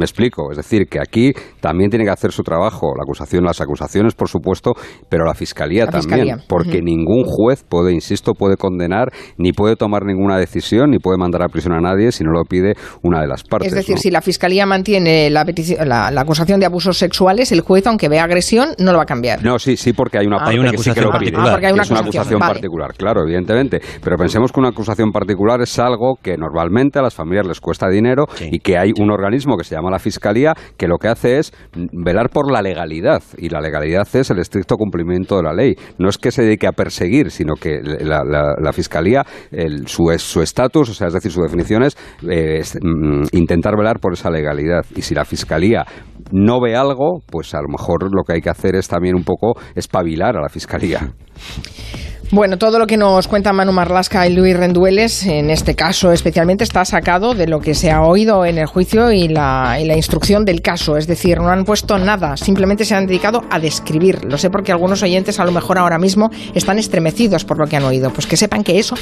Me 0.00 0.04
explico, 0.06 0.50
es 0.50 0.56
decir, 0.56 0.86
que 0.88 0.98
aquí 0.98 1.30
también 1.60 1.90
tiene 1.90 2.06
que 2.06 2.10
hacer 2.10 2.32
su 2.32 2.42
trabajo 2.42 2.94
la 2.96 3.02
acusación, 3.02 3.44
las 3.44 3.60
acusaciones, 3.60 4.14
por 4.14 4.28
supuesto, 4.30 4.72
pero 5.10 5.26
la 5.26 5.34
fiscalía 5.34 5.84
La 5.84 5.90
también, 5.92 6.20
fiscalía. 6.20 6.44
porque 6.48 6.80
ningún 6.80 7.24
juez 7.26 7.64
puede, 7.68 7.92
insisto, 7.92 8.32
puede 8.32 8.56
condenar, 8.56 9.08
ni 9.36 9.52
puede 9.52 9.76
tomar 9.76 10.06
ninguna 10.06 10.38
decisión, 10.38 10.90
ni 10.90 10.98
puede 10.98 11.18
mandar 11.18 11.42
a 11.42 11.48
prisión 11.48 11.74
a 11.74 11.80
nadie 11.80 12.12
si 12.12 12.24
no 12.24 12.30
lo 12.32 12.44
pide 12.44 12.72
una 13.02 13.20
de 13.20 13.26
las 13.28 13.42
partes. 13.44 13.68
Es 13.68 13.74
decir, 13.74 13.96
¿no? 13.96 14.00
si 14.00 14.10
la 14.10 14.22
fiscalía 14.22 14.64
mantiene 14.64 15.28
la, 15.28 15.44
la, 15.84 16.10
la 16.10 16.20
acusación 16.22 16.58
de 16.60 16.64
abusos 16.64 16.96
sexuales, 16.96 17.52
el 17.52 17.60
juez, 17.60 17.86
aunque 17.86 18.08
vea 18.08 18.24
agresión, 18.24 18.70
no 18.78 18.92
lo 18.92 18.96
va 18.96 19.02
a 19.02 19.06
cambiar. 19.06 19.44
No, 19.44 19.58
sí, 19.58 19.76
sí, 19.76 19.92
porque 19.92 20.16
hay 20.16 20.26
una 20.26 20.36
Ah. 20.36 20.44
parte 20.44 20.52
Hay 20.54 20.58
una 20.60 20.70
que 20.70 20.78
sí 20.78 20.84
que 20.84 20.90
acusación 21.00 21.04
lo 21.12 21.18
pide. 21.18 21.32
particular. 21.32 21.46
Ah, 21.48 21.52
porque 21.52 21.66
hay 21.66 21.72
una 21.74 21.82
es 21.82 21.90
una 21.90 22.00
acusación, 22.00 22.20
acusación 22.22 22.40
vale. 22.40 22.52
particular, 22.54 22.94
claro, 22.96 23.20
evidentemente. 23.24 23.80
Pero 24.02 24.16
pensemos 24.16 24.50
que 24.50 24.60
una 24.60 24.70
acusación 24.70 25.12
particular 25.12 25.60
es 25.60 25.78
algo 25.78 26.14
que 26.22 26.38
normalmente 26.38 26.98
a 26.98 27.02
las 27.02 27.14
familias 27.14 27.46
les 27.46 27.60
cuesta 27.60 27.88
dinero 27.90 28.24
Sí. 28.34 28.48
y 28.50 28.58
que 28.60 28.78
hay 28.78 28.92
un 28.98 29.10
organismo 29.10 29.58
que 29.58 29.64
se 29.64 29.74
llama 29.74 29.89
la 29.90 29.98
Fiscalía 29.98 30.54
que 30.76 30.88
lo 30.88 30.98
que 30.98 31.08
hace 31.08 31.38
es 31.38 31.52
velar 31.92 32.30
por 32.30 32.50
la 32.50 32.62
legalidad. 32.62 33.22
Y 33.36 33.48
la 33.48 33.60
legalidad 33.60 34.08
es 34.12 34.30
el 34.30 34.38
estricto 34.38 34.76
cumplimiento 34.76 35.36
de 35.36 35.42
la 35.42 35.52
ley. 35.52 35.74
No 35.98 36.08
es 36.08 36.18
que 36.18 36.30
se 36.30 36.42
dedique 36.42 36.66
a 36.66 36.72
perseguir, 36.72 37.30
sino 37.30 37.54
que 37.54 37.80
la, 37.82 38.72
Fiscalía, 38.72 39.24
el- 39.50 39.86
su 39.88 40.10
es- 40.10 40.22
su 40.22 40.40
estatus, 40.42 40.90
o 40.90 40.94
sea, 40.94 41.08
es 41.08 41.14
decir, 41.14 41.32
su 41.32 41.42
definición 41.42 41.82
es, 41.82 41.96
eh, 42.28 42.62
mm, 42.82 43.24
intentar 43.32 43.76
velar 43.76 43.98
por 44.00 44.12
esa 44.12 44.30
legalidad. 44.30 44.84
Y 44.94 45.02
si 45.02 45.14
la 45.14 45.24
Fiscalía 45.24 45.84
no 46.32 46.60
ve 46.60 46.76
algo, 46.76 47.20
pues 47.26 47.54
a 47.54 47.60
lo 47.60 47.68
mejor 47.68 48.04
lo 48.14 48.22
que 48.24 48.34
hay 48.34 48.40
que 48.40 48.50
hacer 48.50 48.76
es 48.76 48.88
también 48.88 49.16
un 49.16 49.24
poco 49.24 49.54
espabilar 49.74 50.36
a 50.36 50.40
la 50.42 50.48
Fiscalía. 50.48 51.12
Bueno, 52.32 52.58
todo 52.58 52.78
lo 52.78 52.86
que 52.86 52.96
nos 52.96 53.26
cuentan 53.26 53.56
Manu 53.56 53.72
Marlasca 53.72 54.24
y 54.24 54.32
Luis 54.32 54.56
Rendueles, 54.56 55.26
en 55.26 55.50
este 55.50 55.74
caso 55.74 56.12
especialmente, 56.12 56.62
está 56.62 56.84
sacado 56.84 57.34
de 57.34 57.48
lo 57.48 57.58
que 57.58 57.74
se 57.74 57.90
ha 57.90 58.02
oído 58.02 58.44
en 58.44 58.58
el 58.58 58.66
juicio 58.66 59.10
y 59.10 59.26
la, 59.26 59.78
y 59.80 59.84
la 59.84 59.96
instrucción 59.96 60.44
del 60.44 60.62
caso. 60.62 60.96
Es 60.96 61.08
decir, 61.08 61.38
no 61.38 61.48
han 61.48 61.64
puesto 61.64 61.98
nada, 61.98 62.36
simplemente 62.36 62.84
se 62.84 62.94
han 62.94 63.06
dedicado 63.06 63.42
a 63.50 63.58
describir. 63.58 64.24
Lo 64.24 64.38
sé 64.38 64.48
porque 64.48 64.70
algunos 64.70 65.02
oyentes 65.02 65.40
a 65.40 65.44
lo 65.44 65.50
mejor 65.50 65.78
ahora 65.78 65.98
mismo 65.98 66.30
están 66.54 66.78
estremecidos 66.78 67.44
por 67.44 67.58
lo 67.58 67.66
que 67.66 67.76
han 67.76 67.84
oído. 67.84 68.10
Pues 68.12 68.28
que 68.28 68.36
sepan 68.36 68.62
que 68.62 68.78
eso 68.78 68.94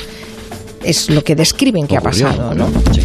es 0.82 1.10
lo 1.10 1.22
que 1.22 1.34
describen 1.34 1.86
que 1.86 1.98
Ocurrió, 1.98 2.28
ha 2.28 2.30
pasado, 2.30 2.54
¿no? 2.54 2.66
Sí. 2.94 3.02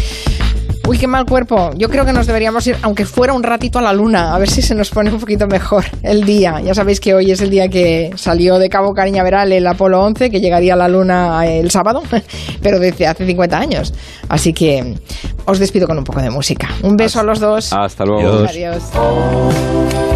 Uy, 0.86 0.98
qué 0.98 1.06
mal 1.06 1.24
cuerpo. 1.24 1.70
Yo 1.76 1.88
creo 1.88 2.04
que 2.04 2.12
nos 2.12 2.26
deberíamos 2.26 2.66
ir, 2.66 2.76
aunque 2.82 3.06
fuera 3.06 3.32
un 3.32 3.42
ratito 3.42 3.78
a 3.78 3.82
la 3.82 3.92
luna, 3.94 4.34
a 4.34 4.38
ver 4.38 4.50
si 4.50 4.60
se 4.60 4.74
nos 4.74 4.90
pone 4.90 5.10
un 5.10 5.18
poquito 5.18 5.46
mejor 5.46 5.84
el 6.02 6.24
día. 6.24 6.60
Ya 6.60 6.74
sabéis 6.74 7.00
que 7.00 7.14
hoy 7.14 7.30
es 7.30 7.40
el 7.40 7.48
día 7.48 7.68
que 7.68 8.10
salió 8.16 8.58
de 8.58 8.68
Cabo 8.68 8.92
Cañaveral 8.92 9.50
el 9.52 9.66
Apolo 9.66 10.02
11, 10.02 10.30
que 10.30 10.40
llegaría 10.40 10.74
a 10.74 10.76
la 10.76 10.88
luna 10.88 11.46
el 11.46 11.70
sábado, 11.70 12.02
pero 12.62 12.78
desde 12.78 13.06
hace 13.06 13.24
50 13.24 13.58
años. 13.58 13.94
Así 14.28 14.52
que 14.52 14.94
os 15.46 15.58
despido 15.58 15.86
con 15.86 15.96
un 15.96 16.04
poco 16.04 16.20
de 16.20 16.30
música. 16.30 16.68
Un 16.82 16.96
beso 16.96 17.20
a 17.20 17.22
los 17.22 17.40
dos. 17.40 17.72
Hasta 17.72 18.04
luego. 18.04 18.44
Adiós. 18.46 18.82
Adiós. 18.94 20.13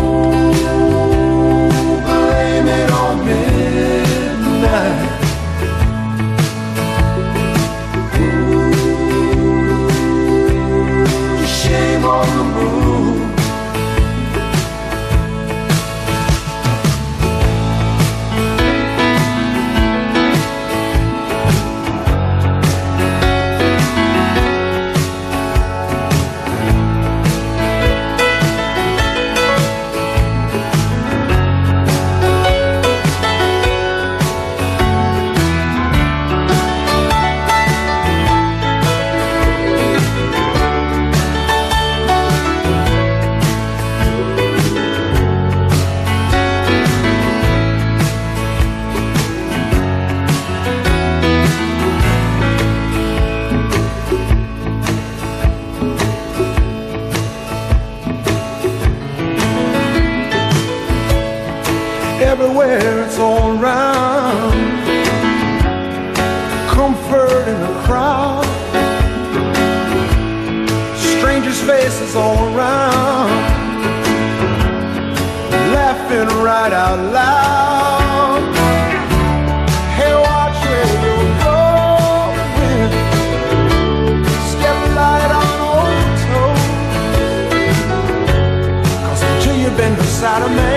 gotta 90.39 90.55
make 90.55 90.68